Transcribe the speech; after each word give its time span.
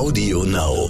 Audio 0.00 0.44
Now. 0.44 0.88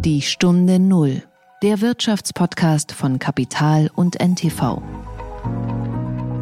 Die 0.00 0.22
Stunde 0.22 0.78
Null, 0.78 1.22
der 1.62 1.82
Wirtschaftspodcast 1.82 2.90
von 2.92 3.18
Kapital 3.18 3.90
und 3.94 4.18
NTV. 4.18 4.80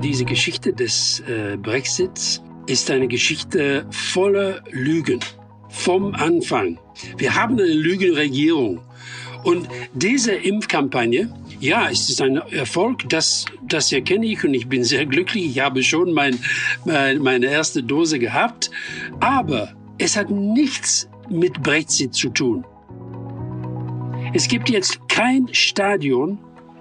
Diese 0.00 0.24
Geschichte 0.24 0.72
des 0.72 1.18
äh, 1.26 1.56
Brexits 1.56 2.40
ist 2.68 2.88
eine 2.88 3.08
Geschichte 3.08 3.84
voller 3.90 4.62
Lügen. 4.70 5.18
Vom 5.70 6.14
Anfang. 6.14 6.78
Wir 7.16 7.34
haben 7.34 7.54
eine 7.54 7.66
Lügenregierung. 7.66 8.80
Und 9.42 9.66
diese 9.94 10.30
Impfkampagne, 10.30 11.34
ja, 11.58 11.90
es 11.90 12.10
ist 12.10 12.22
ein 12.22 12.36
Erfolg, 12.36 13.08
das, 13.08 13.44
das 13.66 13.90
erkenne 13.90 14.26
ich 14.26 14.44
und 14.44 14.54
ich 14.54 14.68
bin 14.68 14.84
sehr 14.84 15.04
glücklich. 15.06 15.46
Ich 15.46 15.58
habe 15.58 15.82
schon 15.82 16.12
mein, 16.12 16.38
mein, 16.84 17.18
meine 17.18 17.46
erste 17.46 17.82
Dose 17.82 18.20
gehabt. 18.20 18.70
Aber 19.18 19.74
es 20.02 20.16
hat 20.16 20.30
nichts 20.30 21.08
mit 21.28 21.62
Brexit 21.62 22.12
zu 22.12 22.28
tun. 22.30 22.64
Es 24.34 24.48
gibt 24.48 24.68
jetzt 24.68 25.08
kein 25.08 25.46
Stadion 25.54 26.38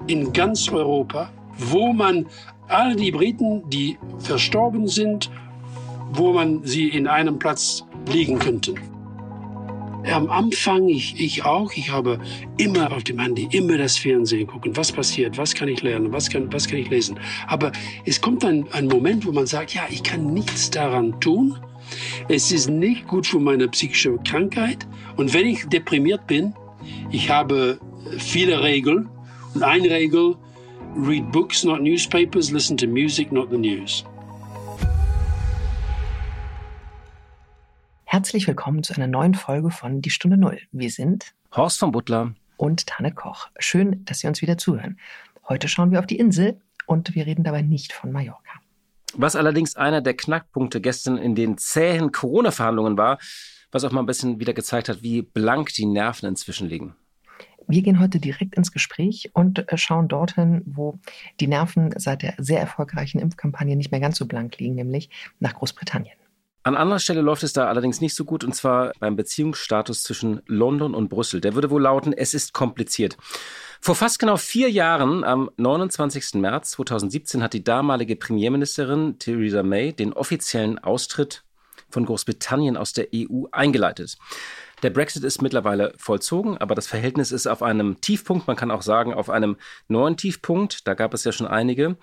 in 0.08 0.34
ganz 0.34 0.70
Europa, 0.70 1.30
wo 1.55 1.94
man 1.94 2.26
all 2.68 2.96
die 2.96 3.12
Briten, 3.12 3.70
die 3.70 3.99
verstorben 4.18 4.88
sind, 4.88 5.30
wo 6.13 6.34
man 6.34 6.63
sie 6.63 6.88
in 6.88 7.05
einem 7.05 7.38
Platz 7.38 7.86
liegen 8.12 8.40
könnte. 8.40 8.73
Am 10.10 10.30
Anfang, 10.30 10.88
ich, 10.88 11.20
ich 11.20 11.46
auch, 11.46 11.72
ich 11.73 11.91
habe 11.91 12.20
immer 12.58 12.91
auf 12.91 13.04
dem 13.04 13.20
Handy, 13.20 13.48
immer 13.52 13.78
das 13.78 13.98
Fernsehen 13.98 14.48
gucken, 14.48 14.76
was 14.76 14.91
passiert, 14.91 15.38
was 15.38 15.54
kann 15.54 15.68
ich 15.68 15.84
lernen, 15.84 16.12
was 16.12 16.30
kann, 16.30 16.52
was 16.52 16.68
kann 16.68 16.80
ich 16.80 16.90
lesen. 16.90 17.20
Aber 17.48 17.72
es 18.05 18.20
kommt 18.20 18.44
ein, 18.44 18.66
ein 18.72 18.88
Moment, 18.88 19.26
wo 19.26 19.32
man 19.32 19.46
sagt, 19.46 19.74
ja, 19.76 19.84
ich 19.90 20.02
kann 20.02 20.34
nichts 20.34 20.72
daran 20.72 21.20
tun. 21.20 21.58
Es 22.27 22.52
ist 22.52 22.70
nicht 22.70 23.08
gut 23.08 23.27
für 23.27 23.40
meine 23.40 23.68
psychische 23.68 24.18
Krankheit. 24.26 24.88
Und 25.18 25.34
wenn 25.34 25.46
ich 25.46 25.66
deprimiert 25.66 26.26
bin, 26.26 26.54
ich 27.12 27.29
habe 27.29 27.79
viele 28.18 28.63
Regeln. 28.63 29.07
Und 29.54 29.63
eine 29.63 29.90
Regel, 29.90 30.35
read 30.96 31.32
books, 31.32 31.63
not 31.63 31.82
newspapers, 31.82 32.52
listen 32.52 32.76
to 32.77 32.88
music, 32.88 33.32
not 33.32 33.49
the 33.52 33.57
news. 33.57 34.04
Herzlich 38.12 38.45
willkommen 38.45 38.84
zu 38.84 38.93
einer 38.93 39.07
neuen 39.07 39.35
Folge 39.35 39.71
von 39.71 40.01
Die 40.01 40.09
Stunde 40.09 40.35
Null. 40.35 40.59
Wir 40.73 40.90
sind 40.90 41.34
Horst 41.55 41.79
von 41.79 41.93
Butler 41.93 42.34
und 42.57 42.85
Tanne 42.85 43.13
Koch. 43.13 43.48
Schön, 43.57 44.04
dass 44.04 44.20
Sie 44.20 44.27
uns 44.27 44.41
wieder 44.41 44.57
zuhören. 44.57 44.99
Heute 45.48 45.70
schauen 45.70 45.91
wir 45.91 45.99
auf 45.99 46.07
die 46.07 46.17
Insel 46.17 46.59
und 46.85 47.15
wir 47.15 47.26
reden 47.26 47.45
dabei 47.45 47.62
nicht 47.62 47.93
von 47.93 48.12
Mallorca. 48.12 48.59
Was 49.13 49.37
allerdings 49.37 49.77
einer 49.77 50.01
der 50.01 50.13
Knackpunkte 50.13 50.82
gestern 50.82 51.17
in 51.17 51.35
den 51.35 51.57
zähen 51.57 52.12
Corona-Verhandlungen 52.12 52.98
war, 52.98 53.17
was 53.71 53.85
auch 53.85 53.93
mal 53.93 54.01
ein 54.01 54.07
bisschen 54.07 54.41
wieder 54.41 54.54
gezeigt 54.54 54.89
hat, 54.89 55.01
wie 55.01 55.21
blank 55.21 55.70
die 55.70 55.85
Nerven 55.85 56.27
inzwischen 56.27 56.67
liegen. 56.67 56.98
Wir 57.70 57.82
gehen 57.82 58.01
heute 58.01 58.20
direkt 58.20 58.55
ins 58.55 58.73
Gespräch 58.73 59.32
und 59.34 59.71
äh, 59.71 59.77
schauen 59.77 60.09
dorthin, 60.09 60.63
wo 60.65 60.99
die 61.39 61.48
Nerven 61.48 61.93
seit 61.95 62.23
der 62.23 62.34
sehr 62.39 62.59
erfolgreichen 62.59 63.20
Impfkampagne 63.20 63.77
nicht 63.77 63.91
mehr 63.91 64.01
ganz 64.01 64.17
so 64.17 64.25
blank 64.25 64.57
liegen, 64.57 64.75
nämlich 64.75 65.09
nach 65.39 65.53
Großbritannien. 65.53 66.17
An 66.63 66.78
anderer 66.78 67.00
Stelle 67.00 67.22
läuft 67.22 67.41
es 67.41 67.53
da 67.53 67.67
allerdings 67.67 68.01
nicht 68.01 68.13
so 68.13 68.23
gut, 68.23 68.44
und 68.44 68.53
zwar 68.53 68.91
beim 69.00 69.16
Beziehungsstatus 69.16 70.03
zwischen 70.03 70.41
London 70.45 70.94
und 70.94 71.09
Brüssel. 71.09 71.41
Der 71.41 71.56
würde 71.56 71.72
wohl 71.72 71.81
lauten, 71.81 72.13
es 72.13 72.35
ist 72.35 72.53
kompliziert. 72.53 73.17
Vor 73.79 73.95
fast 73.95 74.19
genau 74.19 74.38
vier 74.38 74.69
Jahren, 74.69 75.23
am 75.23 75.50
29. 75.57 76.35
März 76.35 76.72
2017, 76.72 77.41
hat 77.41 77.53
die 77.53 77.63
damalige 77.63 78.16
Premierministerin 78.16 79.17
Theresa 79.17 79.63
May 79.63 79.91
den 79.91 80.13
offiziellen 80.13 80.78
Austritt 80.78 81.44
von 81.89 82.06
Großbritannien 82.06 82.78
aus 82.78 82.94
der 82.94 83.07
EU 83.13 83.45
eingeleitet. 83.51 84.17
Der 84.84 84.91
Brexit 84.91 85.23
ist 85.23 85.41
mittlerweile 85.41 85.94
vollzogen, 85.97 86.57
aber 86.57 86.75
das 86.75 86.85
Verhältnis 86.85 87.31
ist 87.31 87.47
auf 87.47 87.63
einem 87.63 88.01
Tiefpunkt, 88.01 88.47
man 88.47 88.56
kann 88.56 88.72
auch 88.72 88.84
sagen 88.84 89.16
auf 89.16 89.31
einem 89.31 89.57
neuen 89.88 90.16
Tiefpunkt. 90.16 90.88
Da 90.88 90.94
gab 90.94 91.13
es 91.16 91.23
ja 91.23 91.31
schon 91.31 91.47
einige. 91.47 91.97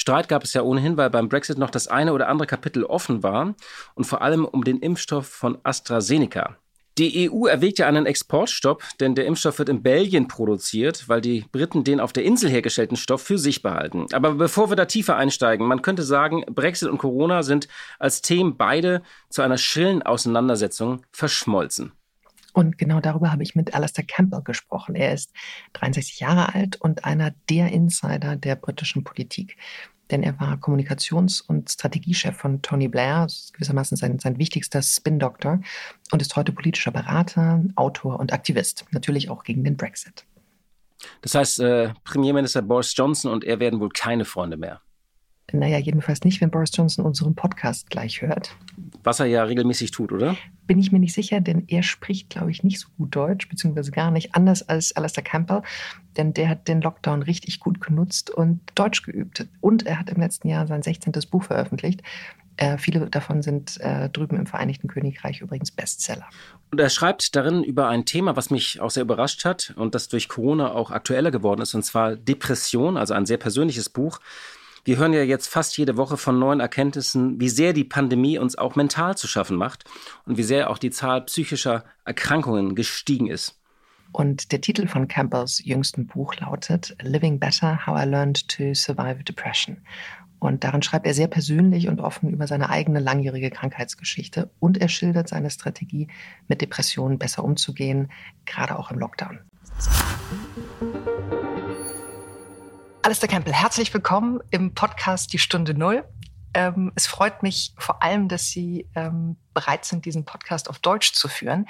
Streit 0.00 0.30
gab 0.30 0.44
es 0.44 0.54
ja 0.54 0.62
ohnehin, 0.62 0.96
weil 0.96 1.10
beim 1.10 1.28
Brexit 1.28 1.58
noch 1.58 1.68
das 1.68 1.86
eine 1.86 2.14
oder 2.14 2.28
andere 2.28 2.46
Kapitel 2.46 2.84
offen 2.84 3.22
war 3.22 3.54
und 3.94 4.04
vor 4.04 4.22
allem 4.22 4.46
um 4.46 4.64
den 4.64 4.78
Impfstoff 4.78 5.26
von 5.26 5.58
AstraZeneca. 5.62 6.56
Die 6.96 7.30
EU 7.30 7.44
erwägt 7.44 7.80
ja 7.80 7.86
einen 7.86 8.06
Exportstopp, 8.06 8.82
denn 8.98 9.14
der 9.14 9.26
Impfstoff 9.26 9.58
wird 9.58 9.68
in 9.68 9.82
Belgien 9.82 10.26
produziert, 10.26 11.06
weil 11.10 11.20
die 11.20 11.44
Briten 11.52 11.84
den 11.84 12.00
auf 12.00 12.14
der 12.14 12.24
Insel 12.24 12.48
hergestellten 12.48 12.96
Stoff 12.96 13.20
für 13.20 13.36
sich 13.36 13.60
behalten. 13.60 14.06
Aber 14.14 14.36
bevor 14.36 14.70
wir 14.70 14.76
da 14.76 14.86
tiefer 14.86 15.16
einsteigen, 15.16 15.66
man 15.66 15.82
könnte 15.82 16.02
sagen, 16.02 16.44
Brexit 16.46 16.88
und 16.88 16.96
Corona 16.96 17.42
sind 17.42 17.68
als 17.98 18.22
Themen 18.22 18.56
beide 18.56 19.02
zu 19.28 19.42
einer 19.42 19.58
schrillen 19.58 20.02
Auseinandersetzung 20.02 21.02
verschmolzen. 21.12 21.92
Und 22.52 22.78
genau 22.78 23.00
darüber 23.00 23.32
habe 23.32 23.42
ich 23.42 23.54
mit 23.54 23.74
Alistair 23.74 24.04
Campbell 24.04 24.42
gesprochen. 24.42 24.94
Er 24.94 25.12
ist 25.12 25.32
63 25.74 26.20
Jahre 26.20 26.54
alt 26.54 26.80
und 26.80 27.04
einer 27.04 27.32
der 27.48 27.70
Insider 27.72 28.36
der 28.36 28.56
britischen 28.56 29.04
Politik. 29.04 29.56
Denn 30.10 30.22
er 30.22 30.40
war 30.40 30.56
Kommunikations- 30.56 31.40
und 31.40 31.70
Strategiechef 31.70 32.36
von 32.36 32.62
Tony 32.62 32.88
Blair, 32.88 33.28
gewissermaßen 33.52 33.96
sein, 33.96 34.18
sein 34.18 34.38
wichtigster 34.38 34.82
Spin-Doktor 34.82 35.60
und 36.10 36.22
ist 36.22 36.34
heute 36.34 36.52
politischer 36.52 36.90
Berater, 36.90 37.62
Autor 37.76 38.18
und 38.18 38.32
Aktivist. 38.32 38.84
Natürlich 38.90 39.30
auch 39.30 39.44
gegen 39.44 39.62
den 39.62 39.76
Brexit. 39.76 40.24
Das 41.22 41.34
heißt, 41.34 41.60
äh, 41.60 41.92
Premierminister 42.04 42.62
Boris 42.62 42.94
Johnson 42.96 43.32
und 43.32 43.44
er 43.44 43.60
werden 43.60 43.80
wohl 43.80 43.90
keine 43.90 44.24
Freunde 44.24 44.56
mehr. 44.56 44.80
Naja, 45.52 45.78
jedenfalls 45.78 46.22
nicht, 46.24 46.40
wenn 46.40 46.50
Boris 46.50 46.70
Johnson 46.74 47.04
unseren 47.04 47.34
Podcast 47.34 47.90
gleich 47.90 48.22
hört. 48.22 48.54
Was 49.02 49.20
er 49.20 49.26
ja 49.26 49.44
regelmäßig 49.44 49.90
tut, 49.90 50.12
oder? 50.12 50.36
Bin 50.66 50.78
ich 50.78 50.92
mir 50.92 50.98
nicht 50.98 51.14
sicher, 51.14 51.40
denn 51.40 51.64
er 51.68 51.82
spricht, 51.82 52.30
glaube 52.30 52.50
ich, 52.50 52.62
nicht 52.62 52.80
so 52.80 52.88
gut 52.96 53.14
Deutsch, 53.14 53.48
beziehungsweise 53.48 53.90
gar 53.90 54.10
nicht, 54.10 54.34
anders 54.34 54.68
als 54.68 54.94
Alastair 54.94 55.24
Campbell, 55.24 55.62
denn 56.16 56.34
der 56.34 56.48
hat 56.48 56.68
den 56.68 56.80
Lockdown 56.80 57.22
richtig 57.22 57.60
gut 57.60 57.80
genutzt 57.80 58.30
und 58.30 58.60
Deutsch 58.74 59.02
geübt. 59.02 59.46
Und 59.60 59.86
er 59.86 59.98
hat 59.98 60.10
im 60.10 60.20
letzten 60.20 60.48
Jahr 60.48 60.66
sein 60.66 60.82
16. 60.82 61.12
Buch 61.30 61.44
veröffentlicht. 61.44 62.02
Äh, 62.60 62.76
viele 62.76 63.08
davon 63.08 63.40
sind 63.40 63.80
äh, 63.80 64.10
drüben 64.10 64.36
im 64.36 64.46
Vereinigten 64.46 64.86
Königreich 64.86 65.40
übrigens 65.40 65.70
Bestseller. 65.70 66.26
Und 66.70 66.78
er 66.78 66.90
schreibt 66.90 67.34
darin 67.34 67.64
über 67.64 67.88
ein 67.88 68.04
Thema, 68.04 68.36
was 68.36 68.50
mich 68.50 68.80
auch 68.80 68.90
sehr 68.90 69.02
überrascht 69.02 69.46
hat 69.46 69.72
und 69.76 69.94
das 69.94 70.08
durch 70.08 70.28
Corona 70.28 70.72
auch 70.72 70.90
aktueller 70.90 71.30
geworden 71.30 71.62
ist, 71.62 71.74
und 71.74 71.84
zwar 71.84 72.16
Depression, 72.16 72.98
also 72.98 73.14
ein 73.14 73.24
sehr 73.24 73.38
persönliches 73.38 73.88
Buch. 73.88 74.20
Wir 74.84 74.96
hören 74.96 75.12
ja 75.12 75.22
jetzt 75.22 75.48
fast 75.48 75.76
jede 75.76 75.96
Woche 75.96 76.16
von 76.16 76.38
neuen 76.38 76.60
Erkenntnissen, 76.60 77.38
wie 77.38 77.48
sehr 77.48 77.72
die 77.72 77.84
Pandemie 77.84 78.38
uns 78.38 78.56
auch 78.56 78.76
mental 78.76 79.16
zu 79.16 79.28
schaffen 79.28 79.56
macht 79.56 79.84
und 80.24 80.38
wie 80.38 80.42
sehr 80.42 80.70
auch 80.70 80.78
die 80.78 80.90
Zahl 80.90 81.22
psychischer 81.22 81.84
Erkrankungen 82.04 82.74
gestiegen 82.74 83.26
ist. 83.26 83.58
Und 84.12 84.52
der 84.52 84.60
Titel 84.60 84.88
von 84.88 85.06
Campbells 85.06 85.64
jüngsten 85.64 86.06
Buch 86.06 86.34
lautet 86.36 86.96
Living 87.00 87.38
Better, 87.38 87.86
How 87.86 88.02
I 88.02 88.08
Learned 88.08 88.48
to 88.48 88.74
Survive 88.74 89.22
Depression. 89.22 89.76
Und 90.40 90.64
darin 90.64 90.82
schreibt 90.82 91.06
er 91.06 91.12
sehr 91.12 91.28
persönlich 91.28 91.86
und 91.86 92.00
offen 92.00 92.30
über 92.30 92.46
seine 92.46 92.70
eigene 92.70 92.98
langjährige 92.98 93.50
Krankheitsgeschichte 93.50 94.50
und 94.58 94.78
er 94.78 94.88
schildert 94.88 95.28
seine 95.28 95.50
Strategie, 95.50 96.08
mit 96.48 96.62
Depressionen 96.62 97.18
besser 97.18 97.44
umzugehen, 97.44 98.10
gerade 98.46 98.78
auch 98.78 98.90
im 98.90 98.98
Lockdown. 98.98 99.40
Alistair 103.02 103.30
Campbell, 103.30 103.54
herzlich 103.54 103.94
willkommen 103.94 104.40
im 104.50 104.74
Podcast 104.74 105.32
Die 105.32 105.38
Stunde 105.38 105.72
Null. 105.72 106.04
Ähm, 106.52 106.92
es 106.96 107.06
freut 107.06 107.42
mich 107.42 107.72
vor 107.78 108.02
allem, 108.02 108.28
dass 108.28 108.48
Sie 108.48 108.86
ähm, 108.94 109.38
bereit 109.54 109.86
sind, 109.86 110.04
diesen 110.04 110.26
Podcast 110.26 110.68
auf 110.68 110.80
Deutsch 110.80 111.14
zu 111.14 111.26
führen. 111.26 111.66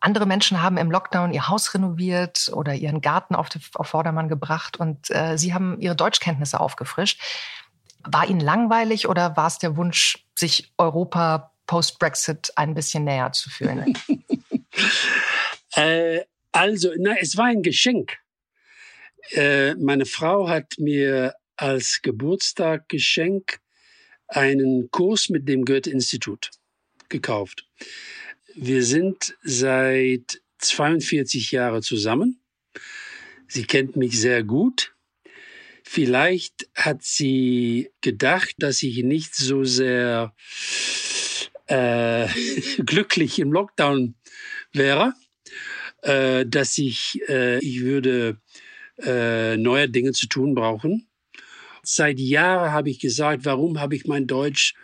Andere 0.00 0.26
Menschen 0.26 0.60
haben 0.60 0.76
im 0.76 0.90
Lockdown 0.90 1.32
ihr 1.32 1.48
Haus 1.48 1.72
renoviert 1.72 2.50
oder 2.52 2.74
ihren 2.74 3.00
Garten 3.00 3.36
auf, 3.36 3.48
die, 3.48 3.60
auf 3.74 3.86
Vordermann 3.86 4.28
gebracht 4.28 4.76
und 4.76 5.08
äh, 5.10 5.38
Sie 5.38 5.54
haben 5.54 5.80
Ihre 5.80 5.94
Deutschkenntnisse 5.94 6.58
aufgefrischt. 6.58 7.22
War 8.02 8.28
Ihnen 8.28 8.40
langweilig 8.40 9.08
oder 9.08 9.36
war 9.36 9.46
es 9.46 9.58
der 9.58 9.76
Wunsch, 9.76 10.26
sich 10.34 10.72
Europa 10.78 11.52
post-Brexit 11.66 12.52
ein 12.56 12.74
bisschen 12.74 13.04
näher 13.04 13.30
zu 13.30 13.50
fühlen? 13.50 13.96
äh, 15.74 16.22
also, 16.50 16.90
na, 16.98 17.14
es 17.20 17.36
war 17.36 17.46
ein 17.46 17.62
Geschenk 17.62 18.18
äh, 19.32 19.74
meine 19.74 20.06
Frau 20.06 20.48
hat 20.48 20.78
mir 20.78 21.34
als 21.56 22.00
Geburtstaggeschenk 22.02 23.58
einen 24.28 24.90
Kurs 24.90 25.28
mit 25.28 25.48
dem 25.48 25.64
Goethe-Institut 25.64 26.50
gekauft. 27.08 27.66
Wir 28.54 28.82
sind 28.82 29.36
seit 29.42 30.40
42 30.58 31.52
Jahren 31.52 31.82
zusammen. 31.82 32.40
Sie 33.46 33.64
kennt 33.64 33.96
mich 33.96 34.20
sehr 34.20 34.44
gut. 34.44 34.94
Vielleicht 35.82 36.68
hat 36.74 37.02
sie 37.02 37.90
gedacht, 38.02 38.54
dass 38.58 38.82
ich 38.82 39.02
nicht 39.02 39.34
so 39.34 39.64
sehr 39.64 40.34
äh, 41.66 42.28
glücklich 42.84 43.38
im 43.38 43.52
Lockdown 43.52 44.14
wäre, 44.72 45.14
äh, 46.02 46.44
dass 46.44 46.76
ich, 46.76 47.20
äh, 47.28 47.58
ich 47.60 47.80
würde 47.80 48.38
äh, 49.04 49.56
neue 49.56 49.88
Dinge 49.88 50.12
zu 50.12 50.26
tun 50.26 50.54
brauchen. 50.54 51.08
seit 51.82 52.18
Jahren 52.18 52.72
habe 52.72 52.90
ich 52.90 52.98
gesagt, 52.98 53.44
warum 53.44 53.80
habe 53.80 53.96
ich 53.96 54.06
mein 54.06 54.26
Deutsch 54.26 54.74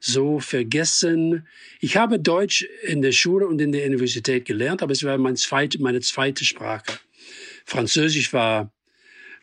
so 0.00 0.40
vergessen? 0.40 1.46
Ich 1.80 1.96
habe 1.96 2.18
Deutsch 2.18 2.66
in 2.82 3.02
der 3.02 3.12
Schule 3.12 3.46
und 3.46 3.60
in 3.60 3.72
der 3.72 3.86
Universität 3.86 4.44
gelernt, 4.44 4.82
aber 4.82 4.92
es 4.92 5.02
war 5.02 5.18
mein 5.18 5.36
zweite, 5.36 5.80
meine 5.82 6.00
zweite 6.00 6.44
Sprache. 6.44 7.00
Französisch 7.64 8.32
war 8.32 8.72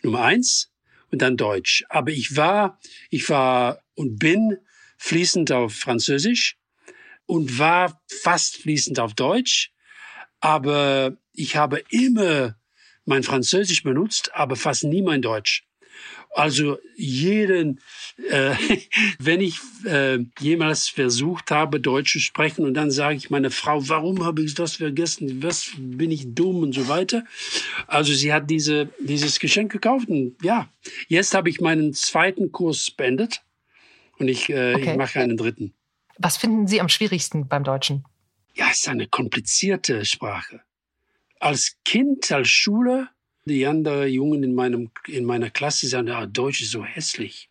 Nummer 0.01 0.23
eins 0.23 0.71
und 1.11 1.21
dann 1.21 1.37
Deutsch. 1.37 1.83
Aber 1.89 2.11
ich 2.11 2.35
war, 2.35 2.79
ich 3.09 3.29
war 3.29 3.83
und 3.95 4.17
bin 4.17 4.57
fließend 4.97 5.51
auf 5.51 5.73
Französisch 5.75 6.57
und 7.25 7.59
war 7.59 8.01
fast 8.07 8.57
fließend 8.57 8.99
auf 8.99 9.13
Deutsch. 9.13 9.71
Aber 10.39 11.17
ich 11.33 11.55
habe 11.55 11.83
immer 11.89 12.55
mein 13.05 13.23
Französisch 13.23 13.83
benutzt, 13.83 14.31
aber 14.33 14.55
fast 14.55 14.83
nie 14.83 15.01
mein 15.01 15.21
Deutsch. 15.21 15.65
Also 16.33 16.77
jeden, 16.95 17.81
äh, 18.29 18.55
wenn 19.19 19.41
ich 19.41 19.59
äh, 19.85 20.19
jemals 20.39 20.87
versucht 20.87 21.51
habe, 21.51 21.81
Deutsch 21.81 22.13
zu 22.13 22.19
sprechen 22.19 22.65
und 22.65 22.73
dann 22.73 22.89
sage 22.89 23.17
ich 23.17 23.29
meiner 23.29 23.51
Frau, 23.51 23.87
warum 23.89 24.23
habe 24.23 24.41
ich 24.41 24.53
das 24.53 24.77
vergessen? 24.77 25.43
Was 25.43 25.71
bin 25.77 26.09
ich 26.09 26.33
dumm 26.33 26.57
und 26.63 26.73
so 26.73 26.87
weiter. 26.87 27.25
Also 27.87 28.13
sie 28.13 28.31
hat 28.31 28.49
diese, 28.49 28.89
dieses 28.99 29.39
Geschenk 29.39 29.71
gekauft 29.71 30.07
und 30.07 30.37
ja, 30.41 30.69
jetzt 31.09 31.33
habe 31.33 31.49
ich 31.49 31.59
meinen 31.59 31.93
zweiten 31.93 32.51
Kurs 32.51 32.91
beendet 32.91 33.41
und 34.17 34.29
ich, 34.29 34.49
äh, 34.49 34.75
okay. 34.75 34.91
ich 34.91 34.97
mache 34.97 35.19
einen 35.19 35.35
dritten. 35.35 35.73
Was 36.17 36.37
finden 36.37 36.67
Sie 36.67 36.79
am 36.79 36.87
schwierigsten 36.87 37.47
beim 37.47 37.63
Deutschen? 37.63 38.05
Ja, 38.53 38.67
es 38.71 38.79
ist 38.79 38.87
eine 38.87 39.07
komplizierte 39.07 40.05
Sprache. 40.05 40.61
Als 41.41 41.77
Kind, 41.83 42.31
als 42.31 42.49
Schule 42.49 43.09
die 43.45 43.65
anderen 43.65 44.07
Jungen 44.07 44.43
in, 44.43 44.53
meinem, 44.53 44.91
in 45.07 45.25
meiner 45.25 45.49
Klasse 45.49 45.87
sagen, 45.87 46.09
ah, 46.09 46.27
Deutsch 46.27 46.61
ist 46.61 46.71
so 46.71 46.85
hässlich. 46.85 47.49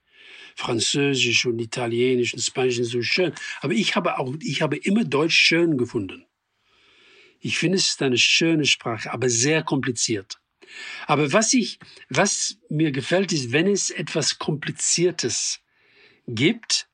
Französisch 0.55 1.47
und 1.47 1.59
Italienisch 1.59 2.35
und 2.35 2.41
Spanisch 2.41 2.77
sind 2.77 2.85
so 2.85 3.03
schön. 3.03 3.33
Aber 3.61 3.73
ich 3.73 3.97
habe 3.97 4.19
auch, 4.19 4.35
ich 4.41 4.63
habe 4.63 4.77
immer 4.77 5.05
Deutsch 5.05 5.35
schön 5.35 5.77
gefunden. 5.77 6.25
Ich 7.41 7.59
finde, 7.59 7.79
es 7.79 7.89
ist 7.89 8.03
eine 8.03 8.19
schöne 8.19 8.67
Sprache, 8.67 9.13
aber 9.13 9.29
sehr 9.29 9.63
kompliziert. 9.63 10.39
Aber 11.07 11.33
was 11.33 11.53
ich, 11.53 11.79
was 12.11 12.59
mir 12.69 12.93
gefällt, 12.93 13.33
ist, 13.33 13.51
wenn 13.51 13.67
es 13.67 13.91
etwas 13.91 14.39
Kompliziertes 14.39 15.61
gibt, 16.29 16.90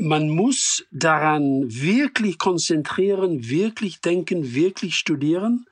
man 0.00 0.28
muss 0.28 0.84
daran 0.90 1.64
wirklich 1.68 2.38
konzentrieren, 2.38 3.48
wirklich 3.48 4.00
denken, 4.00 4.54
wirklich 4.54 4.96
studieren. 4.96 5.66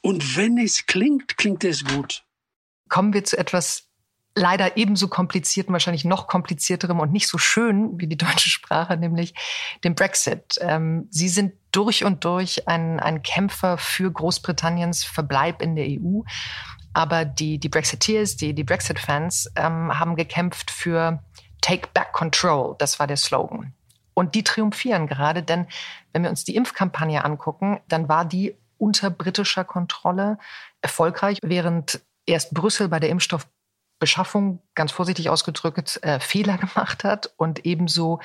Und 0.00 0.36
wenn 0.36 0.58
es 0.58 0.86
klingt, 0.86 1.36
klingt 1.36 1.64
es 1.64 1.84
gut. 1.84 2.24
Kommen 2.88 3.12
wir 3.12 3.24
zu 3.24 3.36
etwas 3.36 3.88
leider 4.38 4.76
ebenso 4.76 5.08
komplizierten, 5.08 5.72
wahrscheinlich 5.72 6.04
noch 6.04 6.26
komplizierterem 6.26 7.00
und 7.00 7.12
nicht 7.12 7.28
so 7.28 7.38
schön 7.38 7.98
wie 8.00 8.06
die 8.06 8.16
deutsche 8.16 8.48
Sprache, 8.48 8.96
nämlich 8.96 9.34
dem 9.84 9.94
Brexit. 9.94 10.58
Ähm, 10.60 11.08
Sie 11.10 11.28
sind 11.28 11.54
durch 11.72 12.04
und 12.04 12.24
durch 12.24 12.68
ein, 12.68 13.00
ein 13.00 13.22
Kämpfer 13.22 13.78
für 13.78 14.10
Großbritanniens 14.10 15.04
Verbleib 15.04 15.60
in 15.60 15.76
der 15.76 15.86
EU. 15.86 16.22
Aber 16.94 17.24
die, 17.24 17.58
die 17.58 17.68
Brexiteers, 17.68 18.36
die, 18.36 18.54
die 18.54 18.64
Brexit-Fans 18.64 19.50
ähm, 19.56 19.98
haben 19.98 20.16
gekämpft 20.16 20.70
für 20.70 21.22
Take 21.60 21.88
Back 21.94 22.12
Control. 22.12 22.76
Das 22.78 22.98
war 22.98 23.06
der 23.06 23.16
Slogan. 23.16 23.72
Und 24.14 24.34
die 24.34 24.42
triumphieren 24.42 25.06
gerade, 25.06 25.44
denn 25.44 25.68
wenn 26.12 26.24
wir 26.24 26.30
uns 26.30 26.44
die 26.44 26.56
Impfkampagne 26.56 27.24
angucken, 27.24 27.80
dann 27.86 28.08
war 28.08 28.24
die 28.24 28.56
unter 28.76 29.10
britischer 29.10 29.64
Kontrolle 29.64 30.38
erfolgreich, 30.80 31.38
während 31.42 32.00
erst 32.26 32.52
Brüssel 32.52 32.88
bei 32.88 32.98
der 32.98 33.10
Impfstoffbeschaffung, 33.10 34.60
ganz 34.74 34.92
vorsichtig 34.92 35.30
ausgedrückt, 35.30 36.00
äh, 36.02 36.18
Fehler 36.20 36.58
gemacht 36.58 37.04
hat 37.04 37.32
und 37.36 37.64
ebenso 37.64 38.20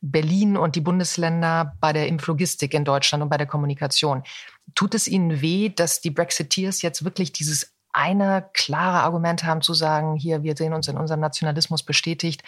Berlin 0.00 0.56
und 0.56 0.76
die 0.76 0.80
Bundesländer 0.80 1.76
bei 1.80 1.92
der 1.92 2.08
Impflogistik 2.08 2.74
in 2.74 2.84
Deutschland 2.84 3.22
und 3.22 3.30
bei 3.30 3.38
der 3.38 3.46
Kommunikation. 3.46 4.24
Tut 4.74 4.94
es 4.94 5.08
Ihnen 5.08 5.40
weh, 5.40 5.70
dass 5.70 6.00
die 6.00 6.10
Brexiteers 6.10 6.82
jetzt 6.82 7.04
wirklich 7.04 7.32
dieses 7.32 7.77
eine 7.98 8.48
klare 8.54 9.00
Argument 9.00 9.42
haben 9.42 9.60
zu 9.60 9.74
sagen, 9.74 10.16
hier, 10.16 10.44
wir 10.44 10.56
sehen 10.56 10.72
uns 10.72 10.86
in 10.86 10.96
unserem 10.96 11.20
Nationalismus 11.20 11.82
bestätigt 11.82 12.42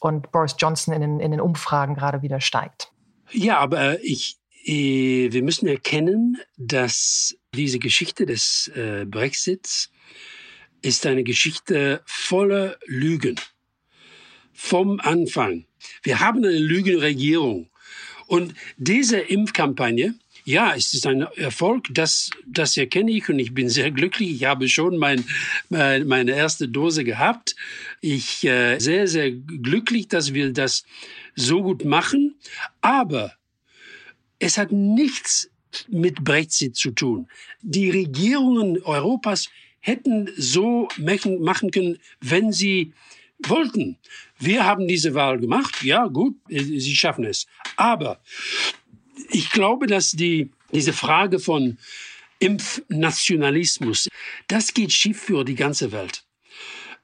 und 0.00 0.32
Boris 0.32 0.56
Johnson 0.58 0.92
in 0.92 1.00
den, 1.00 1.20
in 1.20 1.30
den 1.30 1.40
Umfragen 1.40 1.94
gerade 1.94 2.20
wieder 2.20 2.40
steigt? 2.40 2.90
Ja, 3.30 3.58
aber 3.58 4.02
ich, 4.02 4.38
äh, 4.64 5.30
wir 5.30 5.42
müssen 5.44 5.68
erkennen, 5.68 6.38
dass 6.56 7.36
diese 7.54 7.78
Geschichte 7.78 8.26
des 8.26 8.72
äh, 8.74 9.04
Brexits 9.06 9.90
ist 10.82 11.06
eine 11.06 11.22
Geschichte 11.22 12.02
voller 12.04 12.76
Lügen. 12.86 13.36
Vom 14.52 14.98
Anfang. 14.98 15.66
Wir 16.02 16.18
haben 16.18 16.38
eine 16.38 16.58
Lügenregierung. 16.58 17.70
Und 18.26 18.54
diese 18.76 19.18
Impfkampagne, 19.18 20.14
ja, 20.48 20.74
es 20.74 20.94
ist 20.94 21.06
ein 21.06 21.20
Erfolg, 21.36 21.88
das, 21.90 22.30
das 22.46 22.74
erkenne 22.78 23.10
ich 23.10 23.28
und 23.28 23.38
ich 23.38 23.52
bin 23.52 23.68
sehr 23.68 23.90
glücklich. 23.90 24.30
Ich 24.30 24.44
habe 24.44 24.66
schon 24.66 24.96
mein, 24.96 25.22
mein 25.68 26.06
meine 26.06 26.30
erste 26.30 26.68
Dose 26.68 27.04
gehabt. 27.04 27.54
Ich 28.00 28.44
äh, 28.44 28.78
sehr, 28.78 29.06
sehr 29.08 29.30
glücklich, 29.30 30.08
dass 30.08 30.32
wir 30.32 30.50
das 30.54 30.84
so 31.34 31.62
gut 31.62 31.84
machen. 31.84 32.36
Aber 32.80 33.34
es 34.38 34.56
hat 34.56 34.72
nichts 34.72 35.50
mit 35.86 36.24
Brexit 36.24 36.76
zu 36.76 36.92
tun. 36.92 37.28
Die 37.60 37.90
Regierungen 37.90 38.82
Europas 38.82 39.50
hätten 39.80 40.30
so 40.38 40.88
machen 40.96 41.70
können, 41.70 41.98
wenn 42.22 42.52
sie 42.52 42.94
wollten. 43.46 43.98
Wir 44.38 44.64
haben 44.64 44.88
diese 44.88 45.12
Wahl 45.12 45.38
gemacht. 45.40 45.82
Ja, 45.82 46.06
gut, 46.06 46.36
sie 46.48 46.96
schaffen 46.96 47.24
es. 47.24 47.46
Aber 47.76 48.22
ich 49.30 49.50
glaube, 49.50 49.86
dass 49.86 50.12
die, 50.12 50.50
diese 50.72 50.92
Frage 50.92 51.38
von 51.38 51.78
Impfnationalismus, 52.38 54.08
das 54.46 54.74
geht 54.74 54.92
schief 54.92 55.20
für 55.20 55.44
die 55.44 55.54
ganze 55.54 55.92
Welt. 55.92 56.24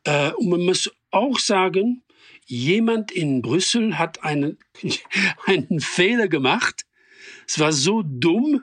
Äh, 0.05 0.32
und 0.32 0.49
man 0.49 0.62
muss 0.62 0.91
auch 1.11 1.38
sagen, 1.38 2.03
jemand 2.47 3.11
in 3.11 3.43
Brüssel 3.43 3.99
hat 3.99 4.23
einen, 4.23 4.59
einen 5.47 5.81
Fehler 5.81 6.29
gemacht, 6.29 6.87
es 7.47 7.59
war 7.59 7.73
so 7.73 8.03
dumm, 8.05 8.62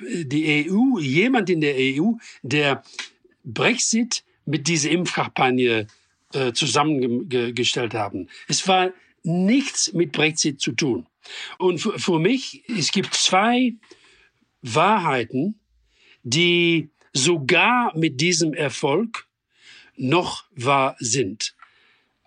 die 0.00 0.68
EU, 0.68 0.98
jemand 0.98 1.50
in 1.50 1.60
der 1.60 1.74
EU, 1.76 2.12
der 2.42 2.82
Brexit 3.44 4.24
mit 4.44 4.66
dieser 4.66 4.90
Impfkampagne 4.90 5.86
äh, 6.32 6.52
zusammengestellt 6.52 7.94
haben. 7.94 8.28
Es 8.48 8.66
war 8.66 8.92
nichts 9.24 9.92
mit 9.92 10.12
Brexit 10.12 10.60
zu 10.60 10.72
tun. 10.72 11.06
Und 11.58 11.78
für, 11.78 11.98
für 11.98 12.18
mich, 12.18 12.62
es 12.68 12.92
gibt 12.92 13.14
zwei 13.14 13.74
Wahrheiten, 14.62 15.58
die 16.22 16.90
sogar 17.12 17.96
mit 17.96 18.20
diesem 18.20 18.54
Erfolg 18.54 19.26
noch 19.96 20.44
wahr 20.54 20.96
sind. 20.98 21.54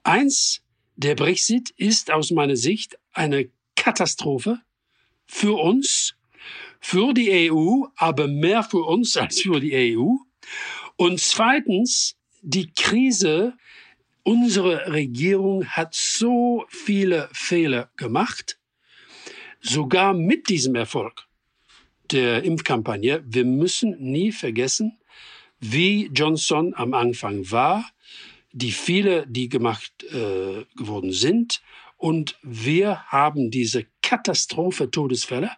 Eins, 0.04 0.62
der 0.96 1.16
Brexit 1.16 1.70
ist 1.72 2.12
aus 2.12 2.32
meiner 2.32 2.56
Sicht 2.56 2.98
eine 3.14 3.50
Katastrophe 3.76 4.62
für 5.26 5.60
uns, 5.60 6.16
für 6.80 7.14
die 7.14 7.52
EU, 7.52 7.86
aber 7.96 8.28
mehr 8.28 8.64
für 8.64 8.84
uns 8.84 9.18
als 9.18 9.42
für 9.42 9.60
die 9.60 9.96
EU. 9.96 10.16
Und 10.96 11.20
zweitens, 11.20 12.16
die 12.42 12.72
Krise, 12.72 13.54
unsere 14.28 14.92
Regierung 14.92 15.66
hat 15.66 15.96
so 15.96 16.66
viele 16.68 17.30
Fehler 17.32 17.90
gemacht, 17.96 18.60
sogar 19.62 20.14
mit 20.14 20.50
diesem 20.50 20.76
Erfolg 20.76 21.26
der 22.12 22.44
Impfkampagne. 22.44 23.24
Wir 23.26 23.46
müssen 23.46 23.96
nie 24.00 24.34
vergessen, 24.34 24.98
wie 25.62 26.10
Johnson 26.14 26.74
am 26.76 26.94
Anfang 26.94 27.50
war, 27.52 27.90
die 28.52 28.74
Fehler, 28.74 29.26
die 29.26 29.48
gemacht 29.48 29.94
äh, 30.04 30.66
geworden 30.76 31.14
sind. 31.14 31.62
Und 31.96 32.38
wir 32.44 33.04
haben 33.06 33.50
diese 33.50 33.86
Katastrophe 34.02 34.92
Todesfälle. 34.92 35.52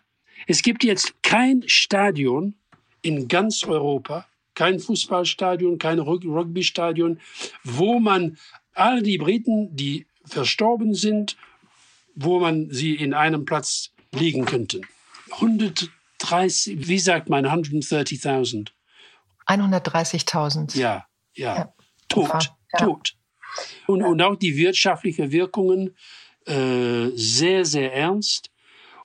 Es 0.45 0.61
gibt 0.61 0.83
jetzt 0.83 1.23
kein 1.23 1.63
Stadion 1.65 2.53
in 3.01 3.27
ganz 3.27 3.63
Europa, 3.63 4.27
kein 4.53 4.79
Fußballstadion, 4.79 5.77
kein 5.77 5.99
Rugbystadion, 5.99 7.19
wo 7.63 7.99
man 7.99 8.38
all 8.79 9.01
die 9.01 9.17
Briten, 9.17 9.75
die 9.75 10.07
verstorben 10.25 10.93
sind, 10.93 11.38
wo 12.15 12.39
man 12.39 12.69
sie 12.71 12.95
in 12.95 13.13
einem 13.13 13.45
Platz 13.45 13.91
liegen 14.12 14.45
könnte. 14.45 14.81
130, 15.31 16.88
wie 16.88 17.00
sagt 17.00 17.29
man, 17.29 17.45
130.000? 17.45 18.69
130.000. 19.48 20.77
Ja, 20.77 21.05
ja, 21.36 21.55
ja. 21.55 21.74
Tot, 22.07 22.51
ja. 22.74 22.79
tot. 22.79 23.15
Und, 23.88 24.03
und 24.03 24.21
auch 24.21 24.36
die 24.36 24.55
wirtschaftlichen 24.55 25.31
Wirkungen 25.31 25.95
äh, 26.45 27.09
sehr, 27.15 27.65
sehr 27.65 27.93
ernst. 27.93 28.51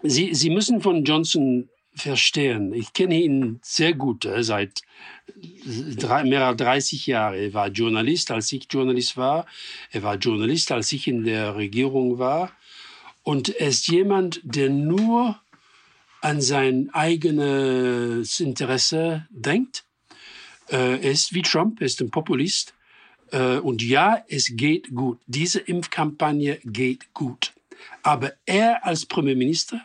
Sie, 0.02 0.35
Sie 0.35 0.50
müssen 0.50 0.81
von 0.81 1.04
Johnson 1.04 1.71
verstehen. 1.95 2.73
Ich 2.73 2.93
kenne 2.93 3.14
ihn 3.14 3.61
sehr 3.62 3.95
gut 3.95 4.25
äh, 4.25 4.43
seit 4.43 4.83
drei, 5.97 6.25
mehr 6.25 6.47
als 6.47 6.59
30 6.59 7.07
Jahren. 7.07 7.35
Er 7.35 7.55
war 7.55 7.69
Journalist, 7.69 8.31
als 8.31 8.53
ich 8.53 8.67
Journalist 8.71 9.17
war. 9.17 9.47
Er 9.91 10.03
war 10.03 10.17
Journalist, 10.17 10.73
als 10.73 10.93
ich 10.93 11.09
in 11.09 11.25
der 11.25 11.57
Regierung 11.57 12.19
war. 12.19 12.53
Und 13.23 13.49
er 13.49 13.69
ist 13.69 13.89
jemand, 13.89 14.41
der 14.45 14.71
nur 14.71 15.41
an 16.21 16.41
sein 16.41 16.91
eigenes 16.93 18.41
Interesse 18.41 19.27
denkt. 19.31 19.85
Äh, 20.71 21.03
er 21.03 21.11
ist 21.11 21.35
wie 21.35 21.43
Trump, 21.43 21.81
er 21.81 21.87
ist 21.87 22.01
ein 22.01 22.11
Populist. 22.11 22.75
Äh, 23.31 23.59
und 23.59 23.83
ja, 23.83 24.25
es 24.29 24.57
geht 24.57 24.95
gut. 24.95 25.19
Diese 25.27 25.61
Impfkampagne 25.61 26.61
geht 26.65 27.13
gut. 27.13 27.53
Aber 28.03 28.33
er 28.47 28.85
als 28.87 29.07
Premierminister, 29.07 29.81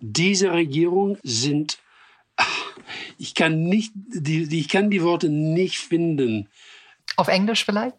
diese 0.00 0.52
Regierung 0.52 1.18
sind, 1.22 1.78
ich 3.18 3.34
kann 3.34 3.64
nicht, 3.64 3.92
die, 3.94 4.58
ich 4.58 4.68
kann 4.68 4.90
die 4.90 5.02
Worte 5.02 5.28
nicht 5.28 5.78
finden. 5.78 6.48
Auf 7.16 7.28
Englisch 7.28 7.64
vielleicht? 7.64 7.96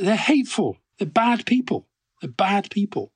They're 0.00 0.16
hateful. 0.16 0.76
They're 0.98 1.06
bad 1.06 1.44
people. 1.44 1.84
They're 2.20 2.34
bad 2.34 2.70
people. 2.70 3.10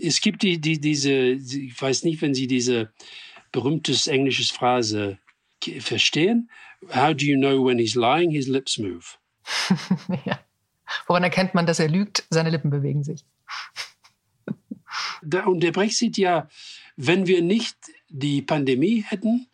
Es 0.00 0.20
gibt 0.20 0.42
die, 0.42 0.60
die, 0.60 0.80
diese, 0.80 1.12
ich 1.12 1.80
weiß 1.80 2.04
nicht, 2.04 2.20
wenn 2.20 2.34
Sie 2.34 2.46
diese 2.46 2.92
berühmte 3.50 3.94
englische 4.10 4.44
Phrase 4.52 5.18
verstehen. 5.80 6.50
How 6.94 7.14
do 7.14 7.24
you 7.24 7.38
know 7.38 7.64
when 7.64 7.78
he's 7.78 7.94
lying? 7.94 8.30
His 8.30 8.46
lips 8.46 8.78
move. 8.78 9.16
ja. 10.26 10.38
Woran 11.06 11.22
erkennt 11.22 11.54
man, 11.54 11.66
dass 11.66 11.78
er 11.78 11.88
lügt? 11.88 12.24
Seine 12.30 12.50
Lippen 12.50 12.70
bewegen 12.70 13.02
sich. 13.02 13.24
und 15.46 15.60
der 15.62 15.72
Brexit 15.72 16.16
ja, 16.16 16.48
wenn 16.96 17.26
wir 17.26 17.42
nicht 17.42 17.76
die 18.08 18.42
Pandemie 18.42 19.04
hätten, 19.06 19.46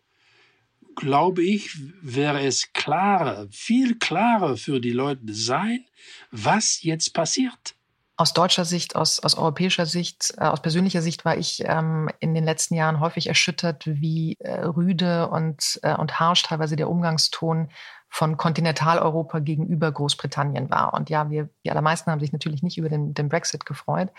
glaube 0.97 1.43
ich, 1.43 1.77
wäre 2.01 2.43
es 2.43 2.73
klarer, 2.73 3.47
viel 3.51 3.99
klarer 3.99 4.57
für 4.57 4.81
die 4.81 4.93
Leute 4.93 5.33
sein, 5.33 5.85
was 6.31 6.83
jetzt 6.83 7.15
passiert. 7.15 7.75
Aus 8.17 8.35
deutscher 8.35 8.65
Sicht, 8.65 8.95
aus, 8.95 9.21
aus 9.21 9.37
europäischer 9.37 9.87
Sicht, 9.87 10.35
äh, 10.37 10.45
aus 10.45 10.61
persönlicher 10.63 11.03
Sicht 11.03 11.25
war 11.25 11.37
ich 11.37 11.63
ähm, 11.65 12.11
in 12.21 12.35
den 12.35 12.45
letzten 12.45 12.75
Jahren 12.75 13.01
häufig 13.01 13.27
erschüttert, 13.27 13.85
wie 13.87 14.37
äh, 14.39 14.61
rüde 14.61 15.29
und, 15.29 15.81
äh, 15.83 15.95
und 15.95 16.21
harsch 16.21 16.43
teilweise 16.43 16.77
der 16.77 16.91
Umgangston 16.91 17.71
von 18.09 18.37
Kontinentaleuropa 18.37 19.39
gegenüber 19.39 19.91
Großbritannien 19.91 20.71
war. 20.71 20.93
Und 20.93 21.09
ja, 21.09 21.31
wir, 21.31 21.49
die 21.65 21.71
allermeisten 21.71 22.11
haben 22.11 22.21
sich 22.21 22.33
natürlich 22.33 22.63
nicht 22.63 22.77
über 22.77 22.91
den, 22.91 23.15
den 23.15 23.31
Brexit 23.31 23.65
gefreut, 23.65 24.11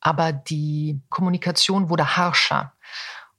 aber 0.00 0.32
die 0.32 1.02
Kommunikation 1.10 1.90
wurde 1.90 2.16
harscher. 2.16 2.72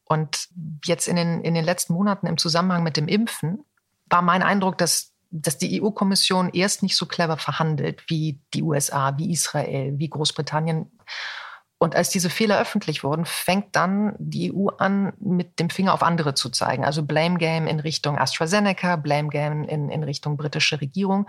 Und 0.10 0.50
jetzt 0.84 1.08
in 1.08 1.16
den, 1.16 1.42
in 1.42 1.54
den 1.54 1.64
letzten 1.64 1.94
Monaten 1.94 2.28
im 2.28 2.38
Zusammenhang 2.38 2.84
mit 2.84 2.98
dem 2.98 3.08
Impfen 3.08 3.64
war 4.08 4.22
mein 4.22 4.44
Eindruck, 4.44 4.78
dass, 4.78 5.14
dass 5.30 5.58
die 5.58 5.82
EU-Kommission 5.82 6.50
erst 6.52 6.84
nicht 6.84 6.98
so 6.98 7.06
clever 7.06 7.38
verhandelt 7.38 8.04
wie 8.10 8.42
die 8.54 8.64
USA, 8.64 9.18
wie 9.18 9.32
Israel, 9.32 9.94
wie 9.98 10.10
Großbritannien 10.10 10.92
und 11.82 11.96
als 11.96 12.10
diese 12.10 12.30
Fehler 12.30 12.60
öffentlich 12.60 13.06
wurden, 13.06 13.24
fängt 13.24 13.74
dann 13.74 14.14
die 14.20 14.54
EU 14.54 14.68
an, 14.68 15.14
mit 15.18 15.60
dem 15.60 15.70
Finger 15.70 15.94
auf 15.94 16.04
andere 16.04 16.34
zu 16.34 16.50
zeigen. 16.50 16.84
Also 16.84 17.04
Blame 17.04 17.38
Game 17.38 17.68
in 17.68 17.80
Richtung 17.80 18.18
AstraZeneca, 18.18 18.98
Blame 18.98 19.30
Game 19.30 19.64
in, 19.64 19.90
in 19.90 20.04
Richtung 20.04 20.36
britische 20.36 20.82
Regierung 20.82 21.26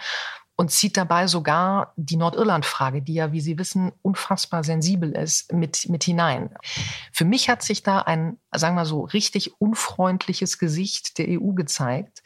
und 0.60 0.70
zieht 0.70 0.98
dabei 0.98 1.26
sogar 1.26 1.94
die 1.96 2.18
Nordirland-Frage, 2.18 3.00
die 3.00 3.14
ja, 3.14 3.32
wie 3.32 3.40
Sie 3.40 3.56
wissen, 3.56 3.92
unfassbar 4.02 4.62
sensibel 4.62 5.12
ist, 5.12 5.54
mit, 5.54 5.88
mit 5.88 6.04
hinein. 6.04 6.50
Für 7.12 7.24
mich 7.24 7.48
hat 7.48 7.62
sich 7.62 7.82
da 7.82 8.00
ein, 8.00 8.36
sagen 8.54 8.76
wir 8.76 8.84
so, 8.84 9.04
richtig 9.04 9.58
unfreundliches 9.58 10.58
Gesicht 10.58 11.16
der 11.16 11.28
EU 11.30 11.54
gezeigt. 11.54 12.22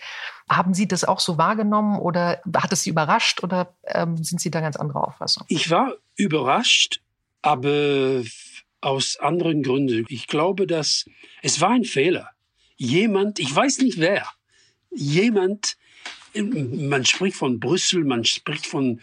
Haben 0.51 0.75
Sie 0.75 0.89
das 0.89 1.05
auch 1.05 1.21
so 1.21 1.39
wahrgenommen 1.39 1.97
oder 1.97 2.41
hat 2.57 2.73
es 2.73 2.83
Sie 2.83 2.91
überrascht 2.91 3.45
oder 3.45 3.73
ähm, 3.85 4.17
sind 4.17 4.41
Sie 4.41 4.51
da 4.51 4.61
ganz 4.61 4.75
anderer 4.75 5.07
Auffassung? 5.07 5.45
Ich 5.47 5.71
war 5.71 5.93
überrascht, 6.17 7.03
aber 7.41 8.25
aus 8.81 9.17
anderen 9.17 9.63
Gründen. 9.63 10.07
Ich 10.09 10.27
glaube, 10.27 10.67
dass 10.67 11.09
es 11.41 11.61
war 11.61 11.71
ein 11.71 11.85
Fehler. 11.85 12.31
Jemand, 12.75 13.39
ich 13.39 13.55
weiß 13.55 13.79
nicht 13.79 14.01
wer, 14.01 14.27
jemand, 14.91 15.77
man 16.35 17.05
spricht 17.05 17.37
von 17.37 17.61
Brüssel, 17.61 18.05
man 18.05 18.25
spricht 18.25 18.67
von 18.67 19.01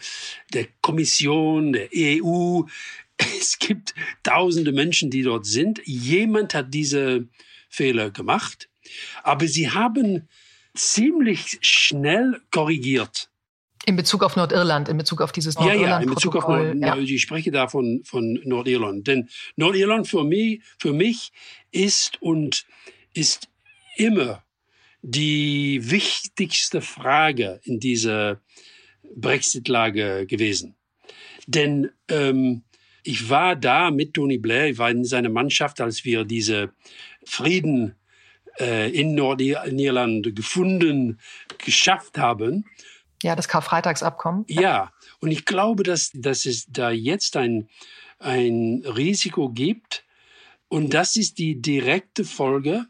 der 0.53 0.67
Kommission, 0.81 1.73
der 1.73 1.89
EU. 1.93 2.61
Es 3.39 3.59
gibt 3.59 3.93
tausende 4.23 4.71
Menschen, 4.71 5.11
die 5.11 5.21
dort 5.21 5.45
sind. 5.45 5.79
Jemand 5.85 6.55
hat 6.55 6.73
diese 6.73 7.27
Fehler 7.69 8.09
gemacht, 8.09 8.67
aber 9.21 9.47
sie 9.47 9.69
haben 9.69 10.27
ziemlich 10.73 11.59
schnell 11.61 12.41
korrigiert. 12.49 13.29
In 13.85 13.95
Bezug 13.95 14.23
auf 14.23 14.35
Nordirland, 14.35 14.89
in 14.89 14.97
Bezug 14.97 15.21
auf 15.21 15.31
dieses 15.31 15.55
Nordirland. 15.55 15.81
Ja, 15.81 15.89
ja, 15.89 15.99
in 15.99 16.09
Bezug 16.09 16.35
auf 16.35 16.47
ja. 16.49 16.97
ich 16.97 17.21
spreche 17.21 17.51
da 17.51 17.67
von, 17.67 18.01
von 18.03 18.39
Nordirland. 18.43 19.07
Denn 19.07 19.29
Nordirland 19.55 20.07
für 20.07 20.23
mich, 20.23 20.61
für 20.79 20.93
mich 20.93 21.31
ist 21.71 22.21
und 22.21 22.65
ist 23.13 23.49
immer 23.97 24.43
die 25.01 25.89
wichtigste 25.89 26.81
Frage 26.81 27.59
in 27.63 27.79
dieser 27.79 28.41
Brexit-Lage 29.15 30.25
gewesen. 30.27 30.75
Denn 31.47 31.89
ähm, 32.07 32.63
ich 33.03 33.29
war 33.29 33.55
da 33.55 33.91
mit 33.91 34.13
Tony 34.13 34.37
Blair, 34.37 34.69
ich 34.69 34.77
war 34.77 34.91
in 34.91 35.05
seiner 35.05 35.29
Mannschaft, 35.29 35.81
als 35.81 36.05
wir 36.05 36.23
diese 36.23 36.73
Frieden 37.25 37.95
äh, 38.59 38.91
in 38.91 39.15
Nordirland 39.15 40.35
gefunden, 40.35 41.19
geschafft 41.57 42.17
haben. 42.17 42.65
Ja, 43.23 43.35
das 43.35 43.47
Karfreitagsabkommen. 43.47 44.45
Ja, 44.47 44.91
und 45.19 45.31
ich 45.31 45.45
glaube, 45.45 45.83
dass, 45.83 46.11
dass 46.13 46.45
es 46.45 46.67
da 46.69 46.91
jetzt 46.91 47.37
ein, 47.37 47.69
ein 48.19 48.83
Risiko 48.85 49.49
gibt. 49.49 50.05
Und 50.67 50.93
das 50.93 51.15
ist 51.15 51.37
die 51.37 51.61
direkte 51.61 52.23
Folge 52.23 52.85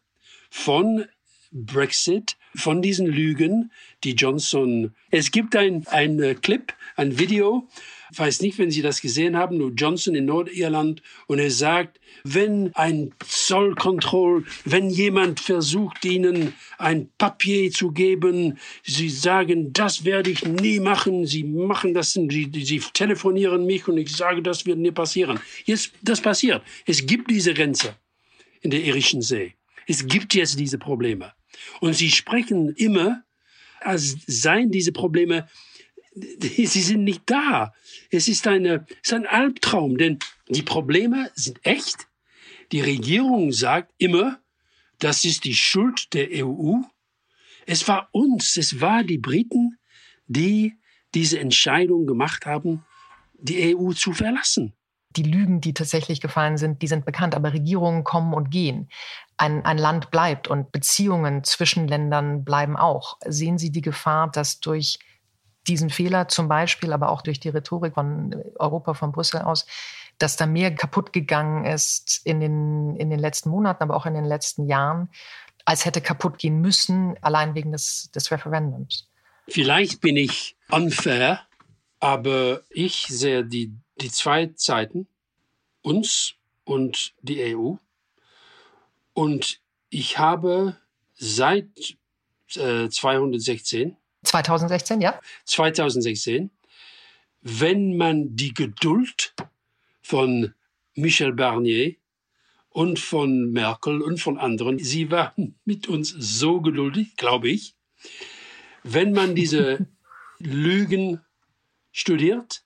von 0.50 1.06
Brexit, 1.52 2.38
von 2.56 2.82
diesen 2.82 3.08
Lügen, 3.08 3.72
die 4.04 4.12
Johnson. 4.12 4.94
Es 5.10 5.32
gibt 5.32 5.56
ein, 5.56 5.86
ein 5.88 6.40
Clip, 6.42 6.74
ein 6.96 7.18
Video, 7.18 7.68
weiß 8.16 8.42
nicht, 8.42 8.58
wenn 8.58 8.72
Sie 8.72 8.82
das 8.82 9.02
gesehen 9.02 9.38
haben, 9.38 9.58
nur 9.58 9.72
Johnson 9.72 10.16
in 10.16 10.26
Nordirland 10.26 11.02
und 11.28 11.40
er 11.40 11.52
sagt, 11.52 12.00
wenn 12.24 12.76
ein 12.76 13.14
Zollkontroll, 13.26 14.46
wenn 14.66 14.90
jemand 14.90 15.40
versucht, 15.40 16.04
Ihnen 16.04 16.54
ein 16.78 17.10
Papier 17.18 17.72
zu 17.72 17.92
geben, 17.92 18.58
Sie 18.84 19.10
sagen, 19.10 19.72
das 19.72 20.04
werde 20.04 20.30
ich 20.30 20.46
nie 20.46 20.80
machen, 20.80 21.26
Sie 21.26 21.44
machen 21.44 21.94
das, 21.94 22.14
Sie, 22.14 22.52
Sie 22.54 22.82
telefonieren 22.94 23.66
mich 23.66 23.88
und 23.88 23.98
ich 23.98 24.16
sage, 24.16 24.42
das 24.42 24.66
wird 24.66 24.80
nie 24.80 24.92
passieren. 24.92 25.40
Jetzt, 25.66 25.94
das 26.02 26.22
passiert. 26.22 26.62
Es 26.86 27.06
gibt 27.06 27.30
diese 27.32 27.54
Grenze 27.54 27.96
in 28.62 28.72
der 28.72 28.84
Irischen 28.84 29.22
See. 29.22 29.54
Es 29.92 30.08
gibt 30.08 30.34
jetzt 30.34 30.58
diese 30.58 30.78
Probleme. 30.78 31.34
Und 31.82 31.94
Sie 31.94 32.12
sprechen 32.12 32.74
immer, 32.76 33.24
als 33.82 34.16
seien 34.26 34.72
diese 34.72 34.92
Probleme 34.92 35.48
sie 36.14 36.66
sind 36.66 37.04
nicht 37.04 37.24
da. 37.26 37.74
Es 38.10 38.28
ist, 38.28 38.48
eine, 38.48 38.86
es 38.90 39.12
ist 39.12 39.14
ein 39.14 39.28
Albtraum, 39.28 39.98
denn 39.98 40.20
die 40.50 40.64
Probleme 40.64 41.32
sind 41.36 41.60
echt. 41.64 42.08
Die 42.72 42.82
Regierung 42.82 43.52
sagt 43.52 43.94
immer, 43.98 44.40
das 45.00 45.24
ist 45.24 45.46
die 45.46 45.56
Schuld 45.56 46.14
der 46.14 46.46
EU. 46.46 46.76
Es 47.66 47.88
war 47.88 48.10
uns, 48.12 48.58
es 48.58 48.82
war 48.82 49.04
die 49.04 49.18
Briten, 49.18 49.78
die 50.28 50.74
diese 51.14 51.40
Entscheidung 51.40 52.06
gemacht 52.06 52.46
haben, 52.46 52.86
die 53.34 53.76
EU 53.76 53.94
zu 53.94 54.14
verlassen. 54.14 54.74
Die 55.18 55.24
Lügen, 55.24 55.60
die 55.60 55.74
tatsächlich 55.74 56.22
gefallen 56.22 56.58
sind, 56.58 56.82
die 56.82 56.88
sind 56.88 57.06
bekannt, 57.06 57.36
aber 57.36 57.52
Regierungen 57.52 58.04
kommen 58.04 58.34
und 58.34 58.50
gehen. 58.50 58.90
Ein, 59.42 59.66
ein 59.66 59.80
Land 59.80 60.12
bleibt 60.12 60.48
und 60.48 60.72
Beziehungen 60.72 61.44
zwischen 61.44 61.88
Ländern 61.88 62.46
bleiben 62.46 62.78
auch. 62.78 63.18
Sehen 63.26 63.58
Sie 63.58 63.72
die 63.72 63.82
Gefahr, 63.82 64.30
dass 64.30 64.60
durch 64.60 65.00
diesen 65.68 65.90
Fehler 65.90 66.28
zum 66.28 66.48
Beispiel, 66.48 66.94
aber 66.94 67.10
auch 67.10 67.24
durch 67.24 67.40
die 67.40 67.50
Rhetorik 67.50 67.96
von 67.96 68.36
Europa, 68.60 68.94
von 68.94 69.12
Brüssel 69.12 69.42
aus, 69.42 69.66
dass 70.20 70.36
da 70.36 70.46
mehr 70.46 70.76
kaputt 70.76 71.12
gegangen 71.12 71.66
ist 71.66 72.22
in 72.24 72.40
den, 72.40 72.96
in 72.98 73.10
den 73.10 73.18
letzten 73.18 73.50
Monaten, 73.50 73.82
aber 73.82 73.96
auch 73.96 74.06
in 74.06 74.14
den 74.14 74.26
letzten 74.26 74.68
Jahren, 74.68 75.10
als 75.66 75.86
hätte 75.86 76.02
kaputt 76.02 76.38
gehen 76.38 76.62
müssen, 76.62 77.16
allein 77.24 77.56
wegen 77.56 77.72
des, 77.72 78.12
des 78.12 78.30
Referendums. 78.30 79.08
Vielleicht 79.48 80.02
bin 80.02 80.18
ich 80.18 80.56
unfair, 80.70 81.42
aber 82.00 82.62
ich 82.70 83.08
sehe 83.08 83.44
die, 83.44 83.74
die 84.00 84.12
zwei 84.12 84.52
Zeiten, 84.54 85.08
uns 85.82 86.36
und 86.64 87.16
die 87.24 87.56
EU. 87.56 87.78
Und 89.14 89.60
ich 89.90 90.18
habe 90.18 90.78
seit 91.14 91.98
äh, 92.56 92.90
216 92.90 93.98
2016, 94.24 95.02
ja? 95.02 95.20
2016. 95.46 96.52
Wenn 97.42 97.98
man 97.98 98.36
die 98.36 98.54
Geduld 98.54 99.34
von 100.02 100.54
Michel 100.96 101.34
Barnier 101.34 101.96
und 102.70 103.00
von 103.00 103.52
Merkel 103.52 104.02
und 104.02 104.20
von 104.20 104.38
anderen. 104.38 104.80
Sie 104.80 105.12
waren 105.12 105.56
mit 105.66 105.88
uns 105.88 106.10
so 106.10 106.62
geduldig, 106.62 107.16
glaube 107.18 107.50
ich. 107.50 107.76
Wenn 108.84 109.12
man 109.12 109.36
diese 109.36 109.88
Lügen 110.40 111.22
studiert, 111.92 112.64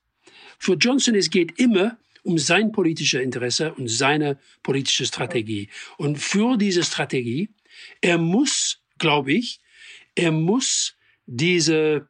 für 0.58 0.74
Johnson 0.74 1.16
es 1.16 1.30
geht 1.30 1.60
immer 1.60 1.98
um 2.26 2.38
sein 2.40 2.72
politisches 2.72 3.22
Interesse 3.22 3.74
und 3.76 3.88
seine 3.88 4.38
politische 4.64 5.06
Strategie. 5.06 5.70
Und 5.98 6.18
für 6.18 6.58
diese 6.58 6.84
Strategie, 6.84 7.50
er 8.02 8.18
muss, 8.18 8.82
glaube 8.98 9.34
ich, 9.34 9.62
er 10.16 10.32
muss 10.32 10.96
diese 11.28 12.10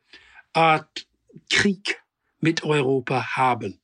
Art 0.53 1.07
Krieg 1.49 2.01
mit 2.39 2.63
Europa 2.63 3.35
haben 3.35 3.79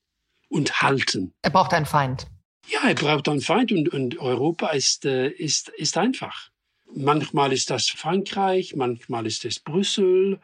und 0.48 0.82
halten. 0.82 1.34
Er 1.42 1.50
braucht 1.50 1.74
einen 1.74 1.86
Feind. 1.86 2.28
Ja, 2.68 2.88
er 2.88 2.96
braucht 2.96 3.28
einen 3.28 3.42
Feind 3.42 3.72
und, 3.72 3.90
und 3.90 4.18
Europa 4.20 4.70
ist, 4.70 5.06
äh, 5.06 5.28
ist, 5.30 5.70
ist 5.70 5.98
einfach. 5.98 6.50
Manchmal 6.94 7.52
ist 7.52 7.70
das 7.70 7.90
Frankreich, 7.90 8.76
manchmal 8.76 9.26
ist 9.26 9.44
es 9.44 9.60
Brüssel, 9.60 10.40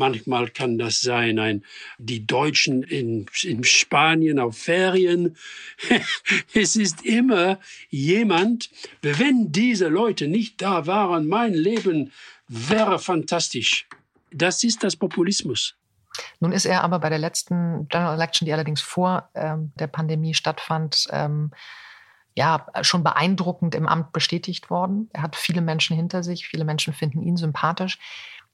manchmal 0.00 0.48
kann 0.48 0.78
das 0.78 1.00
sein 1.00 1.38
ein, 1.38 1.62
die 1.98 2.26
Deutschen 2.26 2.82
in, 2.82 3.26
in 3.42 3.62
Spanien 3.62 4.40
auf 4.40 4.56
Ferien. 4.56 5.36
es 6.54 6.74
ist 6.74 7.04
immer 7.04 7.60
jemand, 7.90 8.70
wenn 9.02 9.52
diese 9.52 9.88
Leute 9.88 10.26
nicht 10.26 10.60
da 10.60 10.88
waren, 10.88 11.28
mein 11.28 11.54
Leben 11.54 12.12
wäre 12.48 12.98
fantastisch. 12.98 13.86
Das 14.32 14.64
ist 14.64 14.82
das 14.82 14.96
Populismus. 14.96 15.76
Nun 16.40 16.52
ist 16.52 16.64
er 16.64 16.82
aber 16.82 16.98
bei 16.98 17.10
der 17.10 17.18
letzten 17.18 17.86
General 17.88 18.14
Election, 18.14 18.46
die 18.46 18.52
allerdings 18.52 18.80
vor 18.80 19.28
ähm, 19.34 19.72
der 19.76 19.86
Pandemie 19.86 20.34
stattfand, 20.34 21.06
ähm, 21.10 21.52
ja, 22.34 22.66
schon 22.82 23.04
beeindruckend 23.04 23.74
im 23.74 23.86
Amt 23.86 24.12
bestätigt 24.12 24.70
worden. 24.70 25.10
Er 25.12 25.22
hat 25.22 25.36
viele 25.36 25.60
Menschen 25.60 25.96
hinter 25.96 26.22
sich, 26.22 26.46
viele 26.46 26.64
Menschen 26.64 26.94
finden 26.94 27.22
ihn 27.22 27.36
sympathisch. 27.36 27.98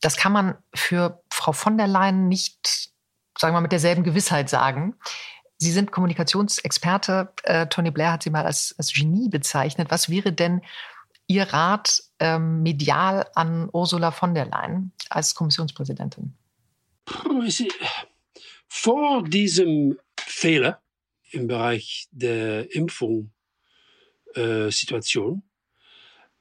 Das 0.01 0.17
kann 0.17 0.33
man 0.33 0.57
für 0.75 1.23
Frau 1.31 1.53
von 1.53 1.79
der 1.79 1.87
Leyen 1.87 2.29
nicht, 2.29 2.91
sagen 3.39 3.53
wir 3.53 3.59
mal, 3.59 3.63
mit 3.63 3.73
derselben 3.73 4.05
Gewissheit 4.05 4.51
sagen. 4.51 4.97
Sie 5.59 5.73
sind 5.73 5.91
Kommunikationsexperte. 5.91 7.33
Äh, 7.45 7.67
Tony 7.69 7.91
Blair 7.91 8.13
hat 8.13 8.23
Sie 8.23 8.31
mal 8.31 8.45
als, 8.45 8.75
als 8.79 8.93
Genie 8.93 9.29
bezeichnet. 9.29 9.91
Was 9.91 10.11
wäre 10.11 10.33
denn 10.33 10.61
Ihr 11.27 11.45
Rat 11.45 12.03
ähm, 12.21 12.63
medial 12.63 13.27
an 13.35 13.69
Ursula 13.73 14.11
von 14.11 14.35
der 14.35 14.47
Leyen 14.47 14.93
als 15.09 15.35
Kommissionspräsidentin? 15.35 16.35
Vor 18.69 19.25
diesem 19.25 19.99
Fehler 20.19 20.83
im 21.31 21.47
Bereich 21.47 22.09
der 22.11 22.75
Impfung-Situation 22.75 25.39
äh, 25.39 25.43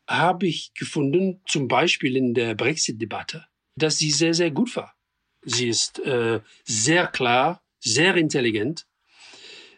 habe 0.07 0.47
ich 0.47 0.73
gefunden, 0.73 1.41
zum 1.47 1.67
Beispiel 1.67 2.15
in 2.15 2.33
der 2.33 2.55
Brexit-Debatte, 2.55 3.45
dass 3.75 3.97
sie 3.97 4.11
sehr, 4.11 4.33
sehr 4.33 4.51
gut 4.51 4.75
war. 4.75 4.95
Sie 5.43 5.67
ist 5.67 5.99
äh, 5.99 6.41
sehr 6.63 7.07
klar, 7.07 7.63
sehr 7.79 8.15
intelligent. 8.15 8.87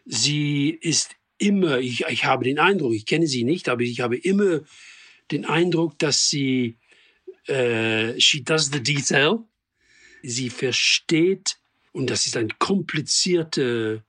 Sie 0.05 0.69
ist 0.69 1.15
immer, 1.37 1.79
ich, 1.79 2.05
ich 2.07 2.25
habe 2.25 2.45
den 2.45 2.59
Eindruck, 2.59 2.93
ich 2.93 3.05
kenne 3.05 3.27
sie 3.27 3.43
nicht, 3.43 3.69
aber 3.69 3.81
ich 3.81 3.99
habe 3.99 4.17
immer 4.17 4.61
den 5.31 5.45
Eindruck, 5.45 5.99
dass 5.99 6.29
sie, 6.29 6.77
äh, 7.47 8.19
she 8.19 8.43
does 8.43 8.71
the 8.71 8.81
detail, 8.81 9.39
sie 10.23 10.49
versteht, 10.49 11.57
und 11.91 12.09
das 12.09 12.25
ist 12.25 12.37
eine 12.37 12.49
komplizierte 12.59 14.03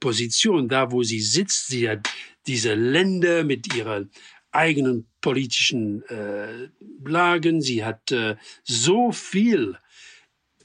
Position, 0.00 0.68
da 0.68 0.90
wo 0.90 1.02
sie 1.02 1.20
sitzt, 1.20 1.68
sie 1.68 1.88
hat 1.88 2.08
diese 2.46 2.74
Länder 2.74 3.44
mit 3.44 3.74
ihren 3.74 4.10
eigenen 4.56 5.06
politischen 5.20 6.02
äh, 6.08 6.68
Lagen, 7.04 7.60
sie 7.60 7.84
hat 7.84 8.10
äh, 8.12 8.36
so 8.64 9.12
viel 9.12 9.78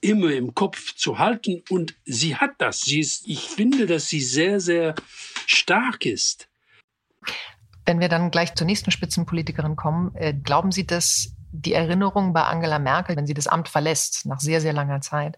immer 0.01 0.31
im 0.31 0.55
Kopf 0.55 0.95
zu 0.95 1.19
halten 1.19 1.63
und 1.69 1.95
sie 2.05 2.36
hat 2.36 2.53
das. 2.57 2.81
Sie 2.81 3.00
ist, 3.00 3.27
ich 3.27 3.41
finde, 3.41 3.86
dass 3.86 4.07
sie 4.07 4.21
sehr, 4.21 4.60
sehr 4.60 4.95
stark 5.45 6.05
ist. 6.05 6.50
Wenn 7.86 8.00
wir 8.00 8.10
dann 8.10 8.31
gleich 8.31 8.55
zur 8.55 8.65
nächsten 8.65 8.91
Spitzenpolitikerin 8.91 9.75
kommen, 9.75 10.15
äh, 10.15 10.33
glauben 10.33 10.71
Sie, 10.71 10.86
dass 10.86 11.36
die 11.51 11.74
Erinnerung 11.74 12.33
bei 12.33 12.43
Angela 12.43 12.79
Merkel, 12.79 13.15
wenn 13.15 13.27
sie 13.27 13.33
das 13.33 13.48
Amt 13.48 13.67
verlässt, 13.67 14.25
nach 14.25 14.39
sehr, 14.39 14.62
sehr 14.62 14.73
langer 14.73 15.01
Zeit, 15.01 15.38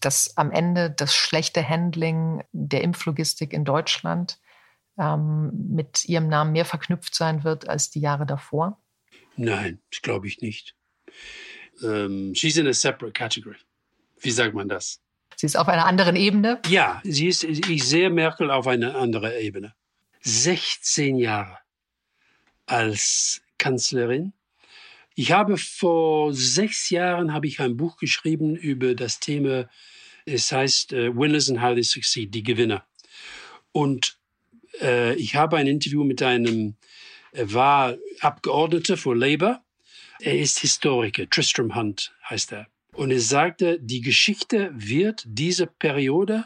dass 0.00 0.36
am 0.36 0.50
Ende 0.50 0.90
das 0.90 1.14
schlechte 1.14 1.66
Handling 1.68 2.44
der 2.52 2.82
Impflogistik 2.82 3.52
in 3.52 3.64
Deutschland 3.64 4.38
ähm, 4.98 5.50
mit 5.70 6.04
ihrem 6.06 6.28
Namen 6.28 6.52
mehr 6.52 6.64
verknüpft 6.64 7.14
sein 7.14 7.44
wird 7.44 7.68
als 7.68 7.90
die 7.90 8.00
Jahre 8.00 8.26
davor? 8.26 8.80
Nein, 9.36 9.80
das 9.90 10.02
glaube 10.02 10.26
ich 10.26 10.40
nicht. 10.40 10.74
Ähm, 11.82 12.34
she's 12.34 12.56
in 12.56 12.66
a 12.66 12.72
separate 12.72 13.12
category. 13.12 13.56
Wie 14.20 14.30
sagt 14.30 14.54
man 14.54 14.68
das? 14.68 15.00
Sie 15.36 15.46
ist 15.46 15.56
auf 15.56 15.68
einer 15.68 15.86
anderen 15.86 16.16
Ebene? 16.16 16.60
Ja, 16.68 17.00
sie 17.04 17.28
ist, 17.28 17.42
ich 17.42 17.84
sehe 17.84 18.10
Merkel 18.10 18.50
auf 18.50 18.66
einer 18.66 18.96
anderen 18.96 19.32
Ebene. 19.32 19.74
16 20.20 21.16
Jahre 21.16 21.58
als 22.66 23.42
Kanzlerin 23.58 24.34
ich 25.14 25.32
habe 25.32 25.56
vor 25.58 26.32
sechs 26.32 26.90
Jahren 26.90 27.32
habe 27.32 27.46
ich 27.46 27.60
ein 27.60 27.76
Buch 27.76 27.98
geschrieben 27.98 28.56
über 28.56 28.94
das 28.94 29.20
Thema, 29.20 29.68
es 30.24 30.50
heißt 30.50 30.92
uh, 30.92 31.14
Winners 31.14 31.50
and 31.50 31.60
How 31.60 31.74
They 31.74 31.82
Succeed, 31.82 32.34
die 32.34 32.42
Gewinner. 32.42 32.86
Und 33.72 34.16
äh, 34.80 35.14
ich 35.14 35.34
habe 35.34 35.56
ein 35.56 35.66
Interview 35.66 36.04
mit 36.04 36.22
einem, 36.22 36.76
er 37.32 37.52
war 37.52 37.96
Abgeordneter 38.20 38.96
für 38.96 39.14
Labour. 39.14 39.62
Er 40.20 40.38
ist 40.38 40.60
Historiker, 40.60 41.28
Tristram 41.28 41.74
Hunt 41.74 42.14
heißt 42.28 42.52
er. 42.52 42.66
Und 42.94 43.10
er 43.10 43.20
sagte, 43.20 43.78
die 43.80 44.00
Geschichte 44.00 44.70
wird 44.74 45.24
diese 45.26 45.66
Periode 45.66 46.44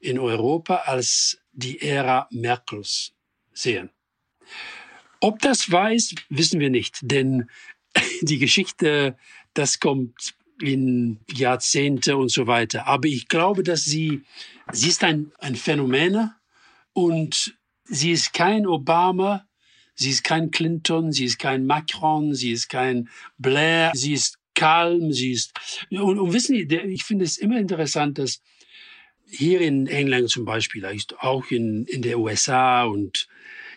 in 0.00 0.18
Europa 0.18 0.76
als 0.86 1.38
die 1.52 1.80
Ära 1.80 2.28
Merkels 2.30 3.12
sehen. 3.52 3.90
Ob 5.20 5.38
das 5.40 5.70
wahr 5.70 5.92
ist, 5.92 6.14
wissen 6.28 6.60
wir 6.60 6.70
nicht, 6.70 6.98
denn 7.02 7.48
die 8.22 8.38
Geschichte, 8.38 9.16
das 9.54 9.78
kommt 9.78 10.34
in 10.60 11.20
Jahrzehnte 11.32 12.16
und 12.16 12.30
so 12.30 12.46
weiter. 12.46 12.86
Aber 12.86 13.06
ich 13.06 13.28
glaube, 13.28 13.62
dass 13.62 13.84
sie, 13.84 14.22
sie 14.72 14.88
ist 14.88 15.04
ein, 15.04 15.32
ein 15.38 15.56
Phänomen 15.56 16.30
und 16.92 17.56
sie 17.84 18.12
ist 18.12 18.32
kein 18.32 18.66
Obama, 18.66 19.46
sie 19.94 20.10
ist 20.10 20.24
kein 20.24 20.50
Clinton, 20.50 21.12
sie 21.12 21.24
ist 21.24 21.38
kein 21.38 21.66
Macron, 21.66 22.34
sie 22.34 22.52
ist 22.52 22.68
kein 22.68 23.08
Blair, 23.38 23.92
sie 23.94 24.12
ist 24.12 24.38
kalm, 24.54 25.12
sie 25.12 25.32
ist, 25.32 25.52
und, 25.90 26.18
und 26.18 26.32
wissen 26.32 26.54
Sie, 26.54 26.76
ich 26.76 27.04
finde 27.04 27.24
es 27.24 27.38
immer 27.38 27.58
interessant, 27.58 28.18
dass 28.18 28.40
hier 29.26 29.60
in 29.60 29.86
England 29.86 30.28
zum 30.28 30.44
Beispiel, 30.44 30.84
auch 31.18 31.50
in, 31.50 31.86
in 31.86 32.02
der 32.02 32.18
USA 32.18 32.84
und 32.84 33.28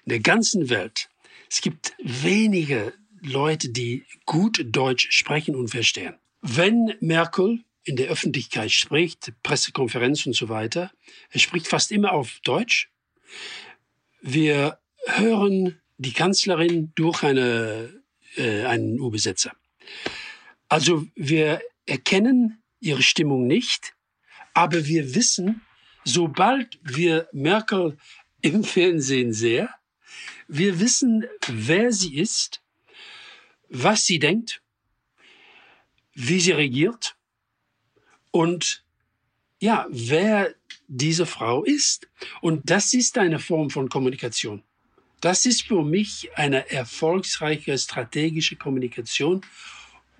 in 0.05 0.09
der 0.09 0.19
ganzen 0.19 0.69
Welt, 0.69 1.09
es 1.49 1.61
gibt 1.61 1.93
wenige 2.03 2.93
Leute, 3.21 3.69
die 3.69 4.05
gut 4.25 4.65
Deutsch 4.65 5.07
sprechen 5.11 5.55
und 5.55 5.69
verstehen. 5.69 6.15
Wenn 6.41 6.93
Merkel 6.99 7.63
in 7.85 7.95
der 7.95 8.09
Öffentlichkeit 8.09 8.71
spricht, 8.71 9.31
Pressekonferenz 9.43 10.25
und 10.25 10.35
so 10.35 10.49
weiter, 10.49 10.91
er 11.29 11.39
spricht 11.39 11.67
fast 11.67 11.91
immer 11.91 12.11
auf 12.13 12.39
Deutsch. 12.43 12.89
Wir 14.21 14.79
hören 15.05 15.81
die 15.97 16.13
Kanzlerin 16.13 16.91
durch 16.95 17.23
eine, 17.23 18.01
äh, 18.35 18.65
einen 18.65 18.97
Übersetzer. 18.97 19.51
Also 20.69 21.05
wir 21.15 21.61
erkennen 21.85 22.63
ihre 22.79 23.03
Stimmung 23.03 23.47
nicht, 23.47 23.93
aber 24.53 24.85
wir 24.85 25.15
wissen, 25.15 25.61
sobald 26.03 26.79
wir 26.83 27.27
Merkel 27.31 27.97
im 28.41 28.63
Fernsehen 28.63 29.33
sehen, 29.33 29.69
wir 30.47 30.79
wissen, 30.79 31.25
wer 31.47 31.91
sie 31.91 32.15
ist 32.15 32.63
was 33.73 34.05
sie 34.05 34.19
denkt, 34.19 34.61
wie 36.13 36.39
sie 36.39 36.51
regiert 36.51 37.17
und 38.31 38.85
ja, 39.59 39.87
wer 39.89 40.53
diese 40.97 41.25
Frau 41.25 41.63
ist. 41.63 42.07
Und 42.41 42.69
das 42.69 42.93
ist 42.93 43.17
eine 43.17 43.39
Form 43.39 43.69
von 43.69 43.89
Kommunikation. 43.89 44.63
Das 45.21 45.45
ist 45.45 45.63
für 45.63 45.83
mich 45.83 46.29
eine 46.35 46.69
erfolgsreiche 46.69 47.77
strategische 47.77 48.55
Kommunikation 48.55 49.41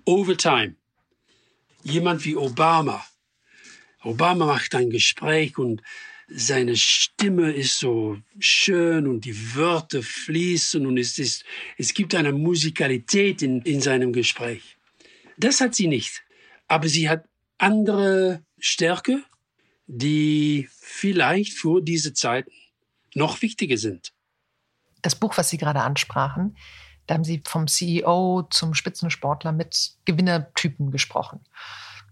over 0.04 0.36
time. 0.36 0.74
Jemand 1.82 2.24
wie 2.24 2.36
Obama. 2.36 3.04
Obama 4.02 4.46
macht 4.46 4.74
ein 4.74 4.90
Gespräch 4.90 5.58
und 5.58 5.82
seine 6.28 6.76
Stimme 6.76 7.52
ist 7.52 7.78
so 7.78 8.18
schön 8.38 9.06
und 9.06 9.24
die 9.24 9.54
Wörter 9.54 10.02
fließen 10.02 10.86
und 10.86 10.96
es, 10.96 11.18
ist, 11.18 11.44
es 11.76 11.92
gibt 11.92 12.14
eine 12.14 12.32
Musikalität 12.32 13.42
in, 13.42 13.60
in 13.62 13.80
seinem 13.80 14.12
Gespräch. 14.12 14.76
Das 15.36 15.60
hat 15.60 15.74
sie 15.74 15.86
nicht. 15.86 16.22
Aber 16.66 16.88
sie 16.88 17.08
hat 17.08 17.26
andere 17.58 18.42
Stärke, 18.58 19.22
die 19.86 20.68
vielleicht 20.72 21.52
für 21.52 21.80
diese 21.80 22.14
Zeiten 22.14 22.52
noch 23.14 23.42
wichtiger 23.42 23.76
sind. 23.76 24.12
Das 25.02 25.14
Buch, 25.14 25.36
was 25.36 25.50
Sie 25.50 25.58
gerade 25.58 25.82
ansprachen, 25.82 26.56
da 27.06 27.14
haben 27.14 27.24
Sie 27.24 27.42
vom 27.44 27.66
CEO 27.66 28.48
zum 28.50 28.74
Spitzensportler 28.74 29.52
mit 29.52 29.96
Gewinnertypen 30.06 30.90
gesprochen. 30.90 31.40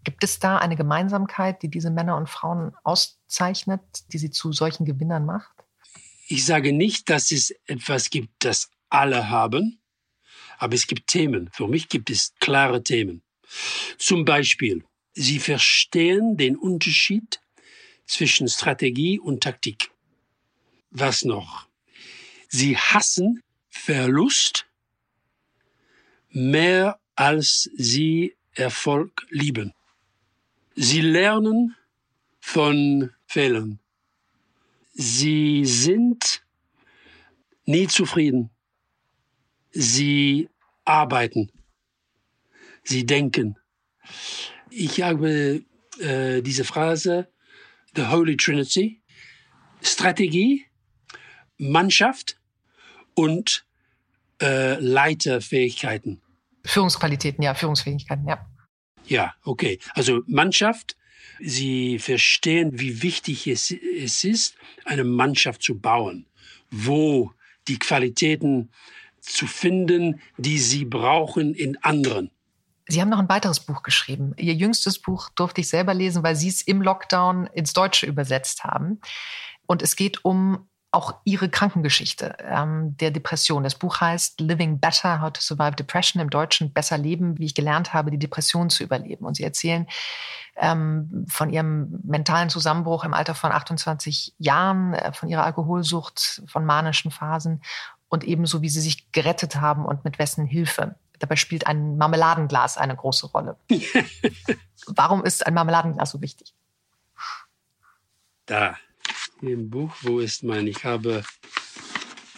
Gibt 0.05 0.25
es 0.25 0.39
da 0.39 0.59
eine 0.59 0.77
Gemeinsamkeit, 0.77 1.63
die 1.63 1.69
diese 1.69 1.91
Männer 1.91 2.17
und 2.17 2.29
Frauen 2.29 2.75
auszeichnet, 2.83 3.81
die 4.13 4.19
sie 4.19 4.31
zu 4.31 4.53
solchen 4.53 4.85
Gewinnern 4.85 5.25
macht? 5.25 5.53
Ich 6.27 6.45
sage 6.45 6.73
nicht, 6.73 7.09
dass 7.09 7.31
es 7.31 7.55
etwas 7.67 8.11
gibt, 8.11 8.45
das 8.45 8.71
alle 8.89 9.31
haben, 9.31 9.81
aber 10.59 10.75
es 10.75 10.87
gibt 10.87 11.07
Themen. 11.07 11.51
Für 11.53 11.69
mich 11.69 11.89
gibt 11.89 12.11
es 12.11 12.35
klare 12.41 12.83
Themen. 12.83 13.23
Zum 13.99 14.25
Beispiel, 14.25 14.85
sie 15.13 15.39
verstehen 15.39 16.37
den 16.37 16.57
Unterschied 16.57 17.42
zwischen 18.07 18.49
Strategie 18.49 19.19
und 19.19 19.43
Taktik. 19.43 19.91
Was 20.91 21.25
noch? 21.25 21.67
Sie 22.49 22.77
hassen 22.77 23.43
Verlust 23.69 24.67
mehr 26.29 27.01
als 27.15 27.71
sie 27.75 28.37
Erfolg 28.55 29.27
lieben. 29.31 29.73
Sie 30.75 31.01
lernen 31.01 31.77
von 32.41 33.11
Fehlern. 33.27 33.79
Sie 34.93 35.65
sind 35.65 36.43
nie 37.65 37.87
zufrieden. 37.87 38.51
Sie 39.71 40.49
arbeiten. 40.85 41.51
Sie 42.85 43.07
denken. 43.07 43.57
Ich 44.71 45.01
habe 45.03 45.63
äh, 45.99 46.43
diese 46.43 46.65
Phrase, 46.65 47.29
The 47.95 48.07
Holy 48.07 48.37
Trinity, 48.37 49.03
Strategie, 49.83 50.67
Mannschaft 51.59 52.39
und 53.15 53.65
äh, 54.41 54.75
Leiterfähigkeiten. 54.81 56.21
Führungsqualitäten, 56.65 57.43
ja, 57.43 57.55
Führungsfähigkeiten, 57.55 58.27
ja. 58.27 58.47
Ja, 59.07 59.35
okay. 59.45 59.79
Also 59.95 60.23
Mannschaft, 60.27 60.97
Sie 61.41 61.99
verstehen, 61.99 62.79
wie 62.79 63.03
wichtig 63.03 63.47
es, 63.47 63.71
es 63.71 64.25
ist, 64.25 64.55
eine 64.85 65.05
Mannschaft 65.05 65.63
zu 65.63 65.79
bauen, 65.79 66.27
wo 66.71 67.33
die 67.69 67.79
Qualitäten 67.79 68.71
zu 69.21 69.47
finden, 69.47 70.21
die 70.37 70.59
Sie 70.59 70.85
brauchen 70.85 71.55
in 71.55 71.77
anderen. 71.83 72.31
Sie 72.93 73.01
haben 73.01 73.09
noch 73.09 73.19
ein 73.19 73.29
weiteres 73.31 73.61
Buch 73.61 73.83
geschrieben. 73.83 74.35
Ihr 74.37 74.53
jüngstes 74.53 74.99
Buch 74.99 75.31
durfte 75.31 75.63
ich 75.63 75.69
selber 75.71 75.95
lesen, 75.95 76.23
weil 76.23 76.37
Sie 76.37 76.49
es 76.49 76.61
im 76.61 76.83
Lockdown 76.83 77.47
ins 77.47 77.73
Deutsche 77.73 78.05
übersetzt 78.05 78.65
haben. 78.65 79.01
Und 79.67 79.81
es 79.81 79.97
geht 79.97 80.27
um 80.27 80.69
auch 80.91 81.15
ihre 81.25 81.49
Krankengeschichte 81.49 82.37
ähm, 82.41 82.95
der 82.99 83.11
Depression. 83.11 83.65
Das 83.65 83.77
Buch 83.77 84.03
heißt 84.03 84.43
Living 84.43 84.79
Better, 84.79 85.23
How 85.23 85.33
to 85.33 85.41
Survive 85.41 85.75
Depression, 85.75 86.21
im 86.21 86.29
Deutschen 86.29 86.75
Besser 86.75 86.99
Leben, 86.99 87.39
wie 87.39 87.47
ich 87.47 87.55
gelernt 87.55 87.95
habe, 87.95 88.11
die 88.11 88.19
Depression 88.19 88.69
zu 88.69 88.85
überleben. 88.85 89.25
Und 89.25 89.37
sie 89.37 89.45
erzählen 89.45 89.87
ähm, 90.57 91.25
von 91.31 91.49
ihrem 91.49 91.99
mentalen 92.05 92.51
Zusammenbruch 92.51 93.05
im 93.05 93.15
Alter 93.15 93.35
von 93.35 93.53
28 93.53 94.35
Jahren, 94.37 94.93
äh, 94.93 95.15
von 95.15 95.31
ihrer 95.31 95.45
Alkoholsucht, 95.45 96.43
von 96.47 96.67
manischen 96.67 97.11
Phasen 97.11 97.63
und 98.11 98.23
ebenso, 98.23 98.61
wie 98.61 98.69
sie 98.69 98.83
sich 98.83 99.11
gerettet 99.13 99.57
haben 99.57 99.87
und 99.87 100.05
mit 100.05 100.19
wessen 100.19 100.45
Hilfe. 100.45 100.97
Dabei 101.23 101.37
spielt 101.37 101.69
ein 101.69 101.97
Marmeladenglas 101.99 102.77
eine 102.77 102.97
große 102.97 103.29
Rolle. 103.29 103.57
Warum 104.87 105.25
ist 105.25 105.47
ein 105.47 105.55
Marmeladenglas 105.55 106.11
so 106.11 106.21
wichtig? 106.21 106.53
Da 108.47 108.77
im 109.41 109.71
Buch, 109.71 109.95
wo 110.01 110.19
ist 110.19 110.43
mein? 110.43 110.67
Ich 110.67 110.85
habe, 110.85 111.23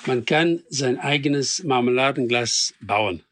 man 0.04 0.26
kann 0.26 0.62
sein 0.68 1.00
eigenes 1.00 1.64
Marmeladenglas 1.64 2.74
bauen. 2.82 3.22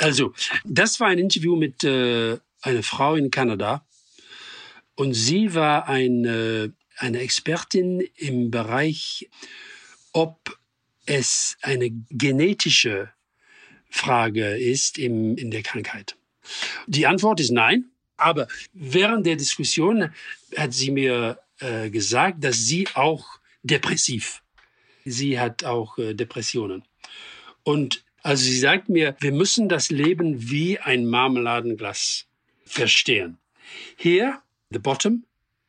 Also, 0.00 0.34
das 0.64 0.98
war 0.98 1.06
ein 1.06 1.20
Interview 1.20 1.54
mit 1.54 1.84
äh, 1.84 2.38
einer 2.62 2.82
Frau 2.82 3.14
in 3.14 3.30
Kanada 3.30 3.86
und 4.96 5.14
sie 5.14 5.54
war 5.54 5.86
eine, 5.86 6.72
eine 6.96 7.20
Expertin 7.20 8.00
im 8.16 8.50
Bereich, 8.50 9.30
ob 10.12 10.58
es 11.06 11.56
eine 11.62 11.90
genetische 12.10 13.12
Frage 13.88 14.56
ist 14.56 14.98
im, 14.98 15.36
in 15.36 15.50
der 15.50 15.62
Krankheit. 15.62 16.16
Die 16.86 17.06
Antwort 17.06 17.40
ist 17.40 17.50
nein, 17.50 17.84
aber 18.16 18.48
während 18.72 19.26
der 19.26 19.36
Diskussion 19.36 20.10
hat 20.56 20.74
sie 20.74 20.90
mir 20.90 21.38
äh, 21.60 21.90
gesagt, 21.90 22.42
dass 22.44 22.56
sie 22.56 22.88
auch 22.94 23.26
depressiv. 23.62 24.42
Sie 25.04 25.38
hat 25.38 25.64
auch 25.64 25.98
äh, 25.98 26.14
Depressionen. 26.14 26.84
Und 27.62 28.04
also 28.22 28.44
sie 28.44 28.58
sagt 28.58 28.88
mir, 28.88 29.16
wir 29.20 29.32
müssen 29.32 29.68
das 29.68 29.90
Leben 29.90 30.50
wie 30.50 30.78
ein 30.78 31.06
Marmeladenglas 31.06 32.26
verstehen. 32.64 33.38
Hier, 33.96 34.42
the 34.70 34.78
bottom, 34.78 35.24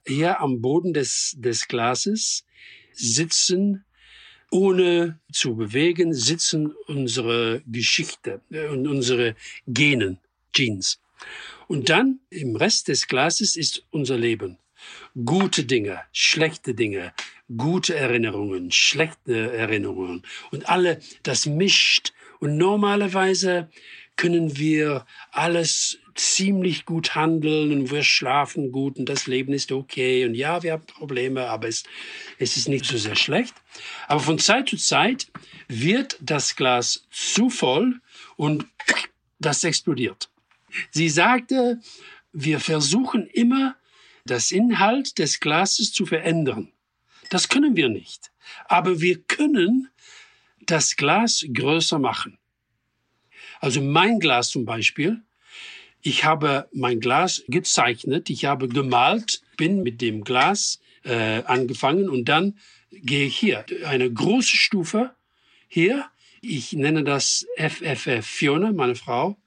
hier 0.06 0.42
am 0.42 0.62
Boden 0.62 0.94
des, 0.94 1.36
des 1.38 1.68
Glases 1.68 2.46
sitzen, 2.94 3.86
ohne 4.52 5.20
zu 5.32 5.56
bewegen, 5.56 6.14
sitzen 6.14 6.74
unsere 6.88 7.62
Geschichte 7.68 8.42
äh, 8.52 8.68
und 8.68 8.88
unsere 8.88 9.36
Genen, 9.68 10.20
Genes. 10.54 11.00
Und 11.68 11.90
dann 11.90 12.20
im 12.30 12.56
Rest 12.56 12.88
des 12.88 13.08
Glases 13.08 13.56
ist 13.56 13.84
unser 13.92 14.18
Leben 14.18 14.58
gute 15.26 15.66
Dinge, 15.66 16.02
schlechte 16.12 16.74
Dinge, 16.74 17.14
gute 17.58 17.96
Erinnerungen, 17.96 18.72
schlechte 18.72 19.52
Erinnerungen 19.54 20.24
und 20.52 20.70
alle, 20.70 21.00
das 21.24 21.46
mischt. 21.46 22.14
Und 22.40 22.58
normalerweise 22.58 23.70
können 24.20 24.58
wir 24.58 25.06
alles 25.32 25.98
ziemlich 26.14 26.84
gut 26.86 27.16
handeln 27.16 27.72
und 27.72 27.90
wir 27.90 28.04
schlafen 28.04 28.74
gut 28.74 28.98
und 28.98 29.08
das 29.08 29.28
Leben 29.28 29.54
ist 29.54 29.72
okay 29.72 30.26
und 30.26 30.36
ja, 30.36 30.62
wir 30.62 30.74
haben 30.74 30.86
Probleme, 30.86 31.48
aber 31.48 31.70
es, 31.70 31.86
es 32.38 32.58
ist 32.58 32.68
nicht 32.68 32.84
so 32.84 32.98
sehr 32.98 33.16
schlecht. 33.16 33.54
Aber 34.10 34.20
von 34.20 34.38
Zeit 34.38 34.68
zu 34.68 34.76
Zeit 34.76 35.32
wird 35.70 36.18
das 36.20 36.58
Glas 36.58 37.08
zu 37.12 37.50
voll 37.50 38.02
und 38.36 38.66
das 39.40 39.64
explodiert. 39.64 40.30
Sie 40.92 41.08
sagte, 41.08 41.80
wir 42.34 42.60
versuchen 42.60 43.26
immer 43.26 43.78
das 44.26 44.52
Inhalt 44.52 45.18
des 45.18 45.40
Glases 45.40 45.94
zu 45.94 46.06
verändern. 46.06 46.74
Das 47.30 47.48
können 47.48 47.78
wir 47.78 47.88
nicht. 47.88 48.32
Aber 48.66 49.00
wir 49.00 49.22
können 49.24 49.88
das 50.60 50.98
Glas 50.98 51.46
größer 51.54 52.00
machen. 52.00 52.39
Also 53.60 53.82
mein 53.82 54.20
Glas 54.20 54.50
zum 54.50 54.66
Beispiel, 54.66 55.22
ich 56.02 56.24
habe 56.24 56.70
mein 56.74 57.00
Glas 57.00 57.44
gezeichnet, 57.48 58.30
ich 58.30 58.46
habe 58.46 58.70
gemalt, 58.70 59.42
bin 59.58 59.84
mit 59.84 60.02
dem 60.02 60.24
Glas 60.24 60.80
äh, 61.04 61.44
angefangen 61.44 62.10
und 62.10 62.26
dann 62.26 62.58
gehe 62.92 63.28
ich 63.28 63.38
hier 63.38 63.66
eine 63.86 64.12
große 64.12 64.56
Stufe 64.56 65.14
hier. 65.68 66.06
Ich 66.42 66.72
nenne 66.72 67.04
das 67.04 67.46
FFF, 67.58 68.26
Fiona, 68.26 68.72
meine 68.72 68.96
Frau, 68.96 69.38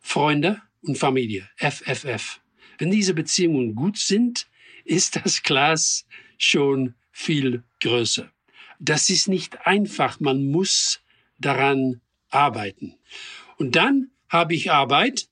Freunde 0.00 0.62
und 0.82 0.96
Familie, 0.96 1.48
FFF. 1.56 2.40
Wenn 2.78 2.90
diese 2.90 3.12
Beziehungen 3.12 3.74
gut 3.74 3.98
sind, 3.98 4.46
ist 4.84 5.16
das 5.16 5.42
Glas 5.42 6.06
schon 6.38 6.94
viel 7.12 7.62
größer. 7.80 8.30
Das 8.78 9.10
ist 9.10 9.28
nicht 9.28 9.66
einfach, 9.66 10.20
man 10.20 10.50
muss 10.50 11.00
daran 11.38 12.00
arbeiten. 12.30 12.94
Und 13.56 13.76
dann 13.76 14.10
habe 14.28 14.54
ich 14.54 14.70
Arbeit 14.70 15.28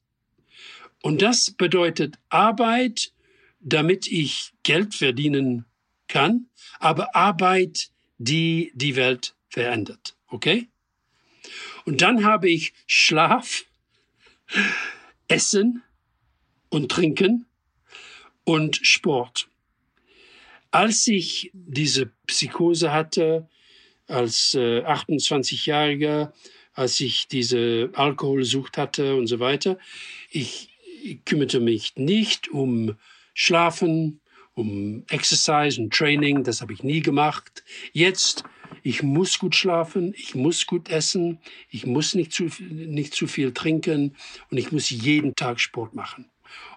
und 1.03 1.23
das 1.23 1.51
bedeutet 1.51 2.19
Arbeit, 2.29 3.13
damit 3.61 4.07
ich 4.07 4.53
Geld 4.63 4.95
verdienen 4.95 5.65
kann, 6.09 6.47
aber 6.79 7.15
Arbeit, 7.15 7.91
die 8.19 8.73
die 8.75 8.97
Welt 8.97 9.35
verändert. 9.49 10.17
Okay? 10.29 10.69
Und 11.85 12.03
dann 12.03 12.25
habe 12.25 12.51
ich 12.51 12.75
Schlaf, 12.87 13.65
Essen, 15.29 15.83
und 16.71 16.91
Trinken 16.91 17.47
und 18.45 18.77
Sport. 18.77 19.49
Als 20.71 21.07
ich 21.07 21.51
diese 21.55 22.07
Psychose 22.27 22.93
hatte, 22.93 23.49
als 24.07 24.55
äh, 24.55 24.83
28-Jähriger, 24.85 26.33
als 26.79 27.01
ich 27.01 27.27
diese 27.27 27.91
Alkoholsucht 27.95 28.79
hatte 28.79 29.17
und 29.17 29.27
so 29.27 29.41
weiter, 29.41 29.79
ich, 30.31 30.71
ich 31.03 31.25
kümmerte 31.25 31.59
mich 31.59 31.97
nicht 31.97 32.49
um 32.49 32.95
Schlafen, 33.35 34.21
um 34.55 35.05
Exercise 35.09 35.81
und 35.81 35.93
Training, 35.93 36.45
das 36.45 36.61
habe 36.61 36.73
ich 36.73 36.85
nie 36.85 37.01
gemacht. 37.01 37.65
Jetzt, 37.93 38.45
ich 38.85 39.03
muss 39.03 39.41
gut 39.41 39.57
schlafen, 39.57 40.15
ich 40.17 40.37
muss 40.37 40.67
gut 40.67 40.89
essen, 40.89 41.39
ich 41.69 41.85
muss 41.85 42.15
nicht 42.15 42.33
zu, 42.33 42.49
nicht 42.61 43.13
zu 43.13 43.27
viel 43.27 43.53
trinken 43.53 44.15
und 44.51 44.59
ich 44.59 44.71
muss 44.71 44.89
jeden 44.89 45.35
Tag 45.35 45.59
Sport 45.59 45.95
machen. 45.95 46.27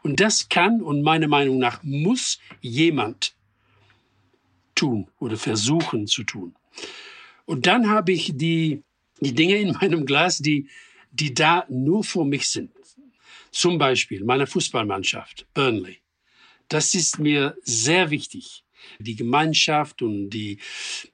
Und 0.02 0.20
das 0.20 0.50
kann 0.50 0.82
und 0.82 1.04
meiner 1.04 1.28
Meinung 1.28 1.60
nach 1.60 1.84
muss 1.84 2.40
jemand 2.60 3.36
tun 4.74 5.08
oder 5.20 5.38
versuchen 5.38 6.08
zu 6.08 6.24
tun. 6.24 6.56
Und 7.46 7.68
dann 7.68 7.90
habe 7.90 8.12
ich 8.12 8.32
die, 8.36 8.82
die 9.22 9.34
Dinge 9.34 9.58
in 9.58 9.72
meinem 9.74 10.06
Glas, 10.06 10.40
die, 10.40 10.68
die 11.12 11.34
da 11.34 11.66
nur 11.70 12.04
für 12.04 12.26
mich 12.26 12.50
sind. 12.50 12.72
Zum 13.52 13.78
Beispiel 13.78 14.24
meine 14.24 14.48
Fußballmannschaft, 14.48 15.46
Burnley. 15.54 16.00
Das 16.68 16.94
ist 16.94 17.20
mir 17.20 17.56
sehr 17.64 18.10
wichtig. 18.10 18.64
Die 18.98 19.16
Gemeinschaft 19.16 20.02
und 20.02 20.30
die, 20.30 20.58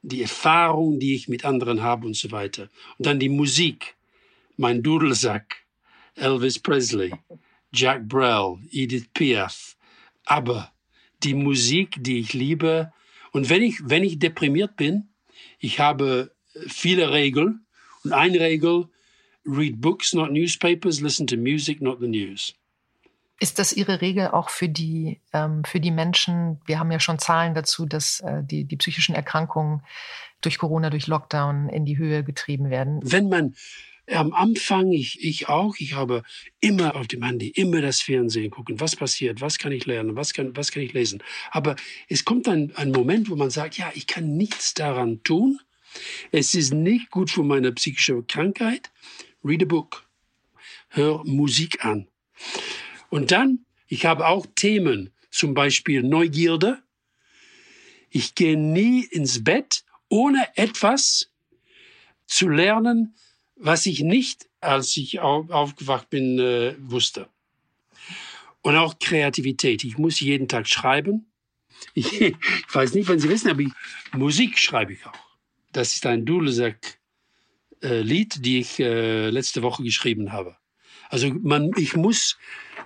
die 0.02 0.22
Erfahrung, 0.22 0.98
die 0.98 1.14
ich 1.14 1.28
mit 1.28 1.44
anderen 1.44 1.82
habe 1.82 2.06
und 2.06 2.16
so 2.16 2.30
weiter. 2.30 2.70
Und 2.96 3.06
dann 3.06 3.18
die 3.18 3.28
Musik. 3.28 3.96
Mein 4.56 4.82
Dudelsack, 4.82 5.64
Elvis 6.14 6.58
Presley, 6.58 7.12
Jack 7.72 8.08
Brel, 8.08 8.58
Edith 8.70 9.08
Piaf. 9.12 9.76
Aber 10.24 10.72
die 11.22 11.34
Musik, 11.34 11.96
die 12.00 12.18
ich 12.18 12.32
liebe. 12.32 12.92
Und 13.32 13.50
wenn 13.50 13.62
ich, 13.62 13.78
wenn 13.82 14.04
ich 14.04 14.18
deprimiert 14.18 14.76
bin, 14.76 15.08
ich 15.58 15.80
habe 15.80 16.34
viele 16.66 17.12
Regeln. 17.12 17.66
Und 18.04 18.12
eine 18.12 18.40
Regel, 18.40 18.88
read 19.44 19.80
books, 19.80 20.12
not 20.12 20.32
newspapers, 20.32 21.00
listen 21.00 21.26
to 21.26 21.36
music, 21.36 21.80
not 21.80 21.98
the 22.00 22.08
news. 22.08 22.54
Ist 23.40 23.58
das 23.60 23.72
Ihre 23.72 24.00
Regel 24.00 24.28
auch 24.28 24.50
für 24.50 24.68
die, 24.68 25.20
ähm, 25.32 25.62
für 25.64 25.78
die 25.78 25.92
Menschen? 25.92 26.60
Wir 26.66 26.80
haben 26.80 26.90
ja 26.90 26.98
schon 26.98 27.20
Zahlen 27.20 27.54
dazu, 27.54 27.86
dass 27.86 28.20
äh, 28.20 28.42
die, 28.42 28.64
die 28.64 28.76
psychischen 28.76 29.14
Erkrankungen 29.14 29.82
durch 30.40 30.58
Corona, 30.58 30.90
durch 30.90 31.06
Lockdown 31.06 31.68
in 31.68 31.84
die 31.84 31.98
Höhe 31.98 32.24
getrieben 32.24 32.68
werden. 32.70 33.00
Wenn 33.02 33.28
man 33.28 33.54
am 34.10 34.32
Anfang, 34.32 34.90
ich, 34.92 35.22
ich 35.22 35.48
auch, 35.48 35.74
ich 35.78 35.94
habe 35.94 36.22
immer 36.60 36.96
auf 36.96 37.06
dem 37.08 37.22
Handy, 37.22 37.48
immer 37.48 37.80
das 37.80 38.00
Fernsehen 38.00 38.50
gucken, 38.50 38.80
was 38.80 38.96
passiert, 38.96 39.40
was 39.40 39.58
kann 39.58 39.72
ich 39.72 39.86
lernen, 39.86 40.16
was 40.16 40.32
kann, 40.32 40.56
was 40.56 40.72
kann 40.72 40.82
ich 40.82 40.92
lesen. 40.92 41.22
Aber 41.50 41.76
es 42.08 42.24
kommt 42.24 42.46
dann 42.46 42.72
ein 42.74 42.90
Moment, 42.90 43.30
wo 43.30 43.36
man 43.36 43.50
sagt, 43.50 43.76
ja, 43.76 43.90
ich 43.94 44.06
kann 44.06 44.36
nichts 44.36 44.74
daran 44.74 45.22
tun. 45.22 45.60
Es 46.30 46.54
ist 46.54 46.72
nicht 46.72 47.10
gut 47.10 47.30
für 47.30 47.42
meine 47.42 47.72
psychische 47.72 48.22
Krankheit. 48.22 48.90
Read 49.44 49.62
a 49.62 49.66
book. 49.66 50.04
Hör 50.88 51.24
Musik 51.24 51.84
an. 51.84 52.08
Und 53.10 53.30
dann, 53.30 53.64
ich 53.86 54.06
habe 54.06 54.26
auch 54.26 54.46
Themen, 54.54 55.12
zum 55.30 55.54
Beispiel 55.54 56.02
Neugierde. 56.02 56.82
Ich 58.10 58.34
gehe 58.34 58.58
nie 58.58 59.04
ins 59.04 59.44
Bett, 59.44 59.84
ohne 60.08 60.46
etwas 60.56 61.30
zu 62.26 62.48
lernen, 62.48 63.14
was 63.56 63.86
ich 63.86 64.00
nicht, 64.00 64.48
als 64.60 64.96
ich 64.96 65.20
aufgewacht 65.20 66.10
bin, 66.10 66.38
äh, 66.38 66.74
wusste. 66.78 67.28
Und 68.62 68.76
auch 68.76 68.98
Kreativität. 68.98 69.84
Ich 69.84 69.98
muss 69.98 70.20
jeden 70.20 70.48
Tag 70.48 70.66
schreiben. 70.68 71.30
Ich, 71.94 72.34
weiß 72.72 72.94
nicht, 72.94 73.08
wenn 73.08 73.18
Sie 73.18 73.28
wissen, 73.28 73.50
aber 73.50 73.60
ich, 73.60 73.72
Musik 74.12 74.58
schreibe 74.58 74.92
ich 74.92 75.06
auch. 75.06 75.27
Das 75.72 75.92
ist 75.92 76.06
ein 76.06 76.24
Dudelsack-Lied, 76.24 78.36
äh, 78.36 78.40
die 78.40 78.60
ich 78.60 78.80
äh, 78.80 79.28
letzte 79.30 79.62
Woche 79.62 79.82
geschrieben 79.82 80.32
habe. 80.32 80.56
Also 81.08 81.32
man, 81.42 81.70
ich 81.76 81.96
muss 81.96 82.38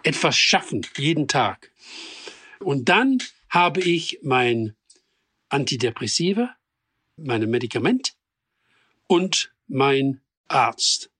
etwas 0.03 0.37
schaffen, 0.37 0.87
jeden 0.97 1.29
Tag. 1.29 1.71
Und 2.61 2.88
dann 2.88 3.18
habe 3.49 3.81
ich 3.81 4.21
mein 4.23 4.75
Antidepressiva, 5.49 6.55
meine 7.16 7.47
Medikament 7.47 8.14
und 9.07 9.53
mein 9.68 10.21
Arzt. 10.49 11.11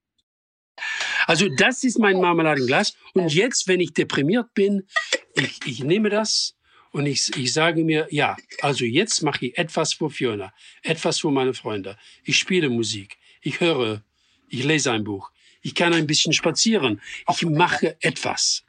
Also 1.27 1.49
das 1.57 1.85
ist 1.85 1.99
mein 1.99 2.21
Marmeladenglas. 2.21 2.97
Und 3.15 3.33
jetzt, 3.33 3.69
wenn 3.69 3.81
ich 3.81 3.93
deprimiert 3.93 4.55
bin, 4.55 4.87
ich, 5.35 5.61
ich 5.67 5.85
nehme 5.85 6.09
das 6.09 6.57
und 6.93 7.07
ich, 7.07 7.35
ich 7.37 7.53
sage 7.53 7.85
mir, 7.85 8.07
ja, 8.11 8.37
also 8.61 8.85
jetzt 8.85 9.23
mache 9.23 9.47
ich 9.47 9.59
etwas 9.59 9.95
für 9.95 10.11
Fiona, 10.11 10.53
etwas 10.83 11.21
für 11.21 11.31
meine 11.31 11.55
Freunde. 11.55 11.97
Ich 12.25 12.39
spiele 12.39 12.69
Musik, 12.69 13.17
ich 13.41 13.61
höre, 13.61 14.03
ich 14.49 14.63
lese 14.65 14.93
ein 14.93 15.05
Buch, 15.05 15.31
ich 15.63 15.75
kann 15.75 15.95
ein 15.95 16.07
bisschen 16.07 16.33
spazieren, 16.33 17.01
ich 17.29 17.43
mache 17.43 17.97
etwas. 18.01 18.65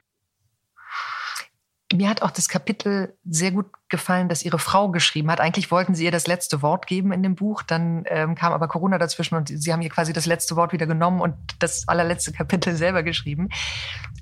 Mir 1.93 2.09
hat 2.09 2.21
auch 2.21 2.31
das 2.31 2.49
Kapitel 2.49 3.15
sehr 3.23 3.51
gut 3.51 3.67
gefallen, 3.89 4.27
das 4.27 4.43
Ihre 4.43 4.59
Frau 4.59 4.89
geschrieben 4.89 5.29
hat. 5.29 5.39
Eigentlich 5.39 5.69
wollten 5.69 5.95
Sie 5.95 6.05
ihr 6.05 6.11
das 6.11 6.27
letzte 6.27 6.61
Wort 6.61 6.87
geben 6.87 7.11
in 7.11 7.21
dem 7.21 7.35
Buch, 7.35 7.61
dann 7.61 8.03
ähm, 8.07 8.35
kam 8.35 8.53
aber 8.53 8.67
Corona 8.67 8.97
dazwischen 8.97 9.35
und 9.35 9.49
Sie 9.49 9.71
haben 9.71 9.81
ihr 9.81 9.89
quasi 9.89 10.13
das 10.13 10.25
letzte 10.25 10.55
Wort 10.55 10.73
wieder 10.73 10.87
genommen 10.87 11.21
und 11.21 11.35
das 11.59 11.87
allerletzte 11.87 12.31
Kapitel 12.33 12.75
selber 12.75 13.03
geschrieben. 13.03 13.49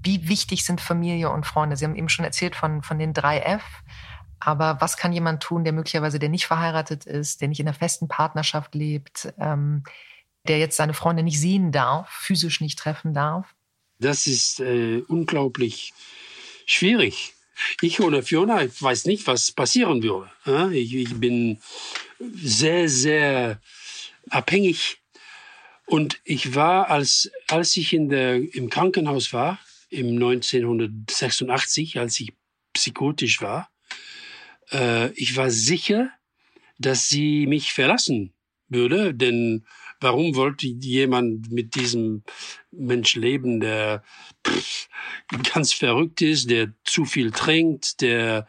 Wie 0.03 0.27
wichtig 0.27 0.65
sind 0.65 0.81
Familie 0.81 1.29
und 1.29 1.45
Freunde? 1.45 1.77
Sie 1.77 1.85
haben 1.85 1.95
eben 1.95 2.09
schon 2.09 2.25
erzählt 2.25 2.55
von, 2.55 2.83
von 2.83 2.99
den 2.99 3.13
drei 3.13 3.39
F. 3.39 3.63
Aber 4.39 4.81
was 4.81 4.97
kann 4.97 5.13
jemand 5.13 5.43
tun, 5.43 5.63
der 5.63 5.71
möglicherweise, 5.71 6.17
der 6.17 6.29
nicht 6.29 6.47
verheiratet 6.47 7.05
ist, 7.05 7.41
der 7.41 7.47
nicht 7.47 7.59
in 7.59 7.67
einer 7.67 7.77
festen 7.77 8.07
Partnerschaft 8.07 8.73
lebt, 8.73 9.31
ähm, 9.39 9.83
der 10.47 10.57
jetzt 10.57 10.77
seine 10.77 10.95
Freunde 10.95 11.21
nicht 11.21 11.39
sehen 11.39 11.71
darf, 11.71 12.09
physisch 12.09 12.59
nicht 12.59 12.79
treffen 12.79 13.13
darf? 13.13 13.53
Das 13.99 14.25
ist 14.25 14.59
äh, 14.59 15.03
unglaublich 15.07 15.93
schwierig 16.65 17.35
ich 17.81 17.99
ohne 17.99 18.23
Fiona, 18.23 18.63
ich 18.63 18.81
weiß 18.81 19.05
nicht, 19.05 19.27
was 19.27 19.51
passieren 19.51 20.03
würde. 20.03 20.29
Ich, 20.75 20.93
ich 20.93 21.13
bin 21.15 21.59
sehr, 22.19 22.89
sehr 22.89 23.61
abhängig. 24.29 24.97
Und 25.85 26.21
ich 26.23 26.55
war, 26.55 26.89
als, 26.89 27.31
als 27.47 27.75
ich 27.75 27.93
in 27.93 28.09
der, 28.09 28.35
im 28.35 28.69
Krankenhaus 28.69 29.33
war, 29.33 29.59
im 29.89 30.13
1986, 30.13 31.99
als 31.99 32.19
ich 32.19 32.33
psychotisch 32.73 33.41
war, 33.41 33.69
äh, 34.71 35.11
ich 35.13 35.35
war 35.35 35.51
sicher, 35.51 36.11
dass 36.77 37.09
sie 37.09 37.45
mich 37.45 37.73
verlassen 37.73 38.33
würde, 38.69 39.13
denn 39.13 39.65
warum 40.01 40.35
wollte 40.35 40.67
jemand 40.67 41.51
mit 41.51 41.75
diesem 41.75 42.23
Mensch 42.71 43.15
leben, 43.15 43.59
der 43.59 44.03
pff, 44.45 44.89
ganz 45.53 45.71
verrückt 45.71 46.21
ist, 46.21 46.49
der 46.49 46.73
zu 46.83 47.05
viel 47.05 47.31
trinkt, 47.31 48.01
der 48.01 48.47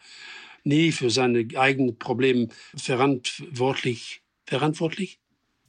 nie 0.63 0.91
für 0.91 1.09
seine 1.09 1.47
eigenen 1.55 1.97
Probleme 1.97 2.49
verantwortlich, 2.75 4.21
verantwortlich? 4.45 5.19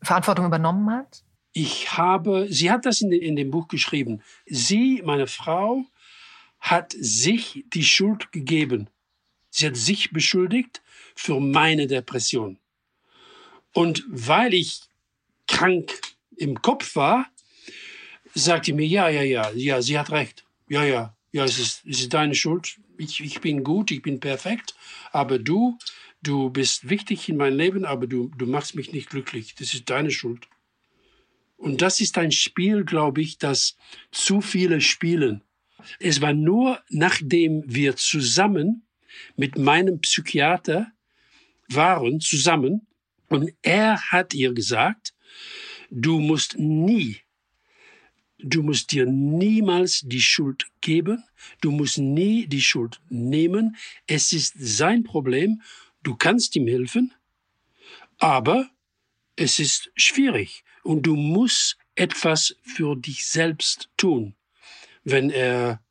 Verantwortung 0.02 0.46
übernommen 0.46 0.90
hat? 0.90 1.22
Ich 1.52 1.96
habe, 1.96 2.48
sie 2.50 2.70
hat 2.70 2.84
das 2.84 3.00
in, 3.00 3.12
in 3.12 3.36
dem 3.36 3.50
Buch 3.50 3.68
geschrieben. 3.68 4.22
Sie, 4.46 5.02
meine 5.04 5.26
Frau, 5.26 5.84
hat 6.58 6.94
sich 6.98 7.64
die 7.68 7.84
Schuld 7.84 8.32
gegeben. 8.32 8.88
Sie 9.50 9.66
hat 9.66 9.76
sich 9.76 10.10
beschuldigt 10.10 10.82
für 11.14 11.38
meine 11.38 11.86
Depression. 11.86 12.58
Und 13.72 14.04
weil 14.08 14.54
ich 14.54 14.80
krank 15.46 15.92
im 16.36 16.60
Kopf 16.60 16.96
war, 16.96 17.26
sagte 18.34 18.72
mir, 18.72 18.86
ja, 18.86 19.08
ja, 19.08 19.22
ja, 19.22 19.50
ja, 19.52 19.82
sie 19.82 19.98
hat 19.98 20.10
recht. 20.10 20.44
Ja, 20.68 20.84
ja, 20.84 21.16
ja, 21.32 21.44
es 21.44 21.58
ist, 21.58 21.84
es 21.86 22.00
ist 22.00 22.14
deine 22.14 22.34
Schuld. 22.34 22.78
Ich, 22.98 23.20
ich 23.20 23.40
bin 23.40 23.64
gut, 23.64 23.90
ich 23.90 24.02
bin 24.02 24.20
perfekt, 24.20 24.74
aber 25.12 25.38
du, 25.38 25.78
du 26.22 26.50
bist 26.50 26.88
wichtig 26.88 27.28
in 27.28 27.36
meinem 27.36 27.56
Leben, 27.56 27.84
aber 27.84 28.06
du, 28.06 28.30
du 28.36 28.46
machst 28.46 28.74
mich 28.74 28.92
nicht 28.92 29.10
glücklich. 29.10 29.54
Das 29.54 29.74
ist 29.74 29.90
deine 29.90 30.10
Schuld. 30.10 30.48
Und 31.56 31.82
das 31.82 32.00
ist 32.00 32.18
ein 32.18 32.32
Spiel, 32.32 32.84
glaube 32.84 33.22
ich, 33.22 33.38
das 33.38 33.76
zu 34.10 34.40
viele 34.40 34.80
spielen. 34.80 35.42
Es 35.98 36.20
war 36.20 36.32
nur, 36.32 36.82
nachdem 36.88 37.62
wir 37.66 37.96
zusammen 37.96 38.86
mit 39.36 39.58
meinem 39.58 40.00
Psychiater 40.00 40.92
waren, 41.68 42.20
zusammen, 42.20 42.86
und 43.28 43.52
er 43.62 44.00
hat 44.10 44.34
ihr 44.34 44.52
gesagt, 44.52 45.13
du 45.90 46.20
musst 46.20 46.58
nie 46.58 47.24
Du 48.46 48.62
musst 48.62 48.92
dir 48.92 49.06
niemals 49.06 50.02
die 50.04 50.20
Schuld 50.20 50.66
geben, 50.80 51.24
du 51.60 51.70
musst 51.70 51.98
nie 51.98 52.46
die 52.46 52.60
Schuld 52.60 53.00
nehmen. 53.08 53.76
Es 54.06 54.32
ist 54.32 54.54
sein 54.58 55.02
Problem, 55.02 55.62
du 56.02 56.14
kannst 56.14 56.54
ihm 56.56 56.66
helfen, 56.66 57.14
aber 58.18 58.68
es 59.36 59.58
ist 59.58 59.90
schwierig 59.96 60.64
und 60.82 61.02
du 61.02 61.16
musst 61.16 61.78
etwas 61.94 62.56
für 62.62 62.96
dich 62.96 63.24
selbst 63.24 63.88
tun, 63.96 64.34
wenn 65.04 65.30
er 65.30 65.83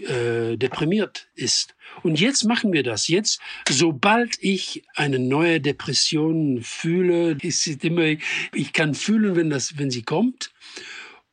äh, 0.00 0.56
deprimiert 0.56 1.28
ist. 1.34 1.74
Und 2.02 2.20
jetzt 2.20 2.44
machen 2.44 2.72
wir 2.72 2.82
das. 2.82 3.08
Jetzt, 3.08 3.40
sobald 3.68 4.36
ich 4.40 4.84
eine 4.94 5.18
neue 5.18 5.60
Depression 5.60 6.62
fühle, 6.62 7.36
ist 7.40 7.66
immer, 7.84 8.16
ich 8.52 8.72
kann 8.72 8.94
fühlen, 8.94 9.36
wenn 9.36 9.50
das, 9.50 9.78
wenn 9.78 9.90
sie 9.90 10.02
kommt. 10.02 10.52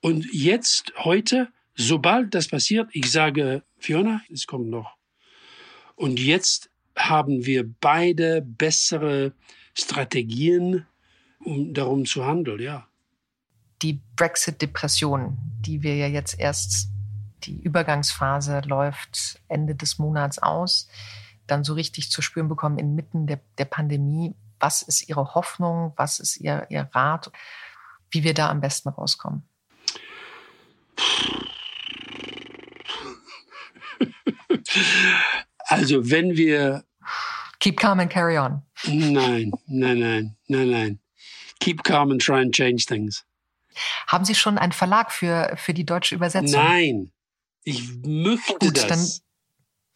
Und 0.01 0.25
jetzt, 0.31 0.93
heute, 0.97 1.49
sobald 1.75 2.33
das 2.33 2.47
passiert, 2.47 2.89
ich 2.93 3.11
sage, 3.11 3.63
Fiona, 3.77 4.21
es 4.31 4.47
kommt 4.47 4.69
noch. 4.69 4.95
Und 5.95 6.19
jetzt 6.19 6.69
haben 6.95 7.45
wir 7.45 7.69
beide 7.81 8.41
bessere 8.41 9.33
Strategien, 9.73 10.85
um 11.39 11.73
darum 11.73 12.05
zu 12.05 12.25
handeln, 12.25 12.61
ja. 12.61 12.87
Die 13.81 13.99
Brexit-Depression, 14.15 15.37
die 15.59 15.83
wir 15.83 15.95
ja 15.95 16.07
jetzt 16.07 16.39
erst, 16.39 16.89
die 17.45 17.61
Übergangsphase 17.61 18.61
läuft 18.65 19.39
Ende 19.47 19.75
des 19.75 19.99
Monats 19.99 20.39
aus, 20.39 20.89
dann 21.47 21.63
so 21.63 21.73
richtig 21.73 22.11
zu 22.11 22.21
spüren 22.21 22.49
bekommen 22.49 22.77
inmitten 22.77 23.27
der, 23.27 23.39
der 23.57 23.65
Pandemie. 23.65 24.35
Was 24.59 24.81
ist 24.81 25.07
Ihre 25.09 25.35
Hoffnung? 25.35 25.93
Was 25.95 26.19
ist 26.19 26.37
Ihr, 26.37 26.65
Ihr 26.69 26.89
Rat, 26.93 27.31
wie 28.09 28.23
wir 28.23 28.33
da 28.33 28.49
am 28.49 28.61
besten 28.61 28.89
rauskommen? 28.89 29.47
Also 35.67 36.11
wenn 36.11 36.37
wir 36.37 36.85
Keep 37.59 37.79
calm 37.79 37.99
and 37.99 38.11
carry 38.11 38.37
on. 38.37 38.61
Nein, 38.85 39.51
nein, 39.65 39.99
nein, 39.99 40.37
nein, 40.47 40.69
nein. 40.69 40.99
Keep 41.59 41.83
calm 41.83 42.11
and 42.11 42.21
try 42.21 42.41
and 42.41 42.53
change 42.53 42.85
things. 42.85 43.25
Haben 44.07 44.25
Sie 44.25 44.35
schon 44.35 44.57
einen 44.57 44.71
Verlag 44.71 45.11
für, 45.11 45.53
für 45.57 45.73
die 45.73 45.85
deutsche 45.85 46.15
Übersetzung? 46.15 46.61
Nein, 46.61 47.11
ich 47.65 47.83
möchte 48.03 48.53
Gut, 48.59 48.77
das. 48.77 48.87
Dann, 48.87 49.09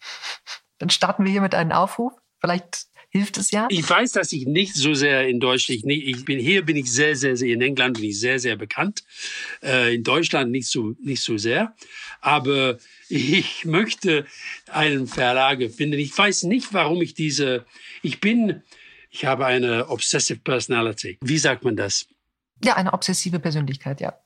dann 0.80 0.90
starten 0.90 1.24
wir 1.24 1.32
hier 1.32 1.42
mit 1.42 1.56
einem 1.56 1.72
Aufruf. 1.72 2.12
Vielleicht 2.42 2.88
hilft 3.10 3.38
es 3.38 3.52
ja. 3.52 3.68
Ich 3.70 3.88
weiß, 3.88 4.12
dass 4.14 4.32
ich 4.34 4.46
nicht 4.46 4.76
so 4.76 4.94
sehr 4.94 5.28
in 5.28 5.40
Deutschland, 5.40 5.84
ich, 5.86 6.08
ich 6.08 6.26
bin 6.26 6.40
hier 6.40 6.66
bin 6.66 6.76
ich 6.76 6.92
sehr, 6.92 7.16
sehr, 7.16 7.36
sehr 7.38 7.50
in 7.50 7.62
England 7.62 7.96
bin 7.98 8.06
ich 8.06 8.20
sehr, 8.20 8.40
sehr 8.40 8.56
bekannt. 8.56 9.04
Äh, 9.64 9.96
in 9.96 10.04
Deutschland 10.04 10.52
nicht 10.52 10.68
so, 10.68 10.96
nicht 11.02 11.22
so 11.22 11.38
sehr. 11.38 11.76
Aber 12.22 12.78
ich 13.08 13.66
möchte 13.66 14.26
einen 14.68 15.08
Verlag 15.08 15.60
finden. 15.72 16.00
Ich 16.00 16.16
weiß 16.16 16.44
nicht, 16.44 16.74
warum 16.74 17.02
ich 17.02 17.14
diese, 17.14 17.66
ich 18.02 18.20
bin, 18.20 18.64
ich 19.10 19.26
habe 19.26 19.46
eine 19.46 19.90
obsessive 19.90 20.40
personality. 20.40 21.18
Wie 21.22 21.38
sagt 21.38 21.64
man 21.64 21.76
das? 21.76 22.08
Ja, 22.64 22.76
eine 22.76 22.94
obsessive 22.94 23.40
Persönlichkeit, 23.40 24.02
ja. 24.02 24.20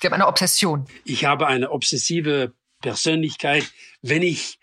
Sie 0.00 0.06
haben 0.06 0.14
eine 0.14 0.26
Obsession. 0.26 0.86
Ich 1.04 1.24
habe 1.24 1.46
eine 1.46 1.70
obsessive 1.70 2.52
Persönlichkeit. 2.86 3.64
Wenn 4.00 4.22
ich 4.22 4.60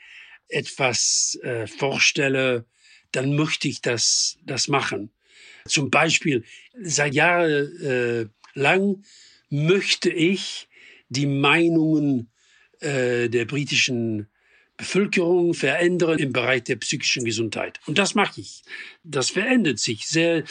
etwas 0.47 1.38
äh, 1.43 1.67
vorstelle, 1.67 2.65
dann 3.12 3.36
möchte 3.36 3.67
ich 3.67 3.81
das, 3.81 4.38
das 4.45 4.69
machen. 4.69 5.12
Zum 5.67 5.91
Beispiel, 5.91 6.45
seit 6.81 7.13
Jahren 7.15 7.81
äh, 7.81 8.25
lang 8.53 9.03
möchte 9.49 10.09
ich 10.09 10.69
die 11.09 11.25
Meinungen 11.25 12.31
äh, 12.79 13.27
der 13.27 13.43
britischen 13.43 14.27
Bevölkerung 14.77 15.53
verändern 15.53 16.17
im 16.17 16.31
Bereich 16.31 16.63
der 16.63 16.77
psychischen 16.77 17.25
Gesundheit. 17.25 17.81
Und 17.88 17.97
das 17.97 18.15
mache 18.15 18.39
ich. 18.39 18.63
Das 19.03 19.31
verändert 19.31 19.79
sich 19.79 20.07
sehr 20.07 20.45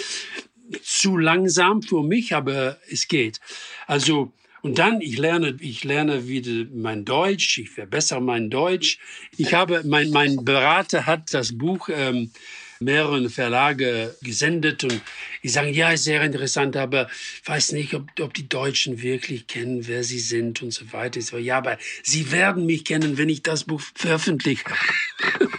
zu 0.83 1.17
langsam 1.17 1.81
für 1.81 2.03
mich, 2.03 2.35
aber 2.35 2.79
es 2.91 3.09
geht. 3.09 3.41
Also 3.87 4.35
und 4.63 4.79
dann, 4.79 5.01
ich 5.01 5.19
lerne, 5.19 5.57
ich 5.61 5.83
lerne 5.83 6.29
wieder 6.29 6.67
mein 6.73 7.05
Deutsch, 7.05 7.59
ich 7.59 7.71
verbessere 7.71 8.23
mein 8.23 8.49
Deutsch. 8.49 8.99
Ich 9.37 9.55
habe, 9.55 9.83
mein, 9.85 10.11
mein 10.11 10.45
Berater 10.45 11.05
hat 11.05 11.35
das 11.35 11.59
Buch 11.59 11.89
ähm, 11.93 12.31
mehreren 12.79 13.29
Verlage 13.29 14.15
gesendet 14.23 14.85
und 14.85 15.01
die 15.43 15.49
sagen, 15.49 15.75
ja, 15.75 15.91
ist 15.91 16.05
sehr 16.05 16.23
interessant, 16.23 16.77
aber 16.77 17.09
ich 17.43 17.49
weiß 17.49 17.73
nicht, 17.73 17.95
ob, 17.95 18.09
ob 18.21 18.35
die 18.35 18.49
Deutschen 18.49 19.03
wirklich 19.03 19.49
kennen, 19.49 19.87
wer 19.89 20.05
sie 20.05 20.21
sind 20.21 20.63
und 20.63 20.73
so 20.73 20.93
weiter. 20.93 21.19
Ich 21.19 21.27
so, 21.27 21.39
ja, 21.39 21.59
aber 21.59 21.79
sie 22.05 22.31
werden 22.31 22.65
mich 22.65 22.85
kennen, 22.85 23.19
wenn 23.19 23.29
ich 23.29 23.43
das 23.43 23.65
Buch 23.65 23.83
veröffentliche. 23.95 24.65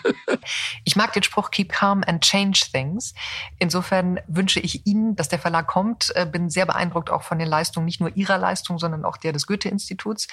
Ich 0.94 0.98
mag 0.98 1.12
den 1.12 1.24
Spruch 1.24 1.50
Keep 1.50 1.72
calm 1.72 2.04
and 2.06 2.24
change 2.24 2.68
things. 2.72 3.16
Insofern 3.58 4.20
wünsche 4.28 4.60
ich 4.60 4.86
Ihnen, 4.86 5.16
dass 5.16 5.28
der 5.28 5.40
Verlag 5.40 5.66
kommt. 5.66 6.12
Äh, 6.16 6.28
bin 6.28 6.52
sehr 6.52 6.68
beeindruckt 6.68 7.10
auch 7.10 7.24
von 7.24 7.40
den 7.40 7.48
Leistungen, 7.48 7.88
nicht 7.88 8.00
nur 8.00 8.16
Ihrer 8.16 8.38
Leistung, 8.38 8.78
sondern 8.78 9.04
auch 9.04 9.18
der 9.18 9.34
des 9.34 9.48
Goethe-Instituts. 9.48 10.28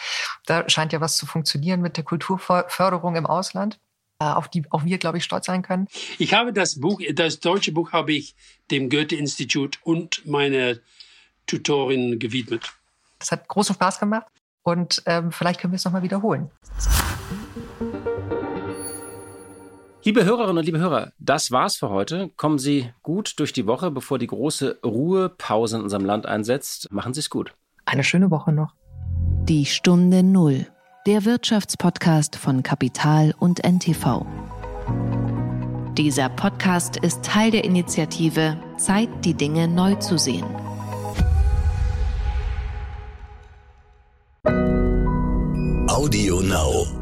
Da 0.45 0.69
scheint 0.69 0.93
ja 0.93 1.01
was 1.01 1.17
zu 1.17 1.25
funktionieren 1.25 1.81
mit 1.81 1.97
der 1.97 2.05
Kulturförderung 2.05 3.17
im 3.17 3.25
Ausland 3.25 3.81
äh, 4.19 4.25
auf 4.25 4.49
die 4.49 4.63
auch 4.69 4.85
wir, 4.85 4.99
glaube 4.99 5.17
ich, 5.17 5.25
stolz 5.25 5.47
sein 5.47 5.63
können. 5.63 5.89
Ich 6.19 6.35
habe 6.35 6.53
das 6.53 6.79
Buch, 6.79 7.01
das 7.15 7.41
deutsche 7.41 7.73
Buch 7.73 7.93
habe 7.93 8.13
ich 8.13 8.35
dem 8.71 8.91
Goethe-Institut 8.91 9.79
und 9.83 10.27
meiner 10.27 10.75
Tutorin 11.47 12.19
gewidmet. 12.19 12.71
Das 13.19 13.33
hat 13.33 13.49
großen 13.49 13.77
Spaß 13.77 13.99
gemacht 13.99 14.27
und 14.63 15.03
ähm, 15.07 15.33
vielleicht 15.33 15.59
können 15.59 15.73
wir 15.73 15.77
es 15.77 15.87
nochmal 15.87 16.03
wiederholen. 16.03 16.51
Liebe 20.11 20.25
Hörerinnen 20.25 20.59
und 20.59 20.65
liebe 20.65 20.81
Hörer, 20.81 21.13
das 21.21 21.53
war's 21.53 21.77
für 21.77 21.89
heute. 21.89 22.31
Kommen 22.37 22.59
Sie 22.59 22.91
gut 23.01 23.39
durch 23.39 23.53
die 23.53 23.69
Woche, 23.69 23.93
bevor 23.93 24.19
die 24.19 24.27
große 24.27 24.81
Ruhepause 24.85 25.77
in 25.77 25.85
unserem 25.85 26.05
Land 26.05 26.27
einsetzt. 26.27 26.91
Machen 26.91 27.15
Sie 27.15 27.21
es 27.21 27.31
gut. 27.31 27.55
Eine 27.85 28.03
schöne 28.03 28.29
Woche 28.33 28.51
noch. 28.51 28.75
Die 29.45 29.67
Stunde 29.67 30.25
Null, 30.25 30.67
der 31.07 31.25
Wirtschaftspodcast 31.25 32.35
von 32.35 32.65
Kapital 32.65 33.37
und 33.39 33.63
NTV. 33.65 34.27
Dieser 35.97 36.29
Podcast 36.29 36.97
ist 36.97 37.25
Teil 37.25 37.53
der 37.53 37.63
Initiative 37.63 38.57
Zeit, 38.79 39.11
die 39.25 39.35
Dinge 39.35 39.69
neu 39.69 39.95
zu 39.95 40.19
sehen. 40.19 40.45
Audio 45.89 46.41
Now. 46.41 47.00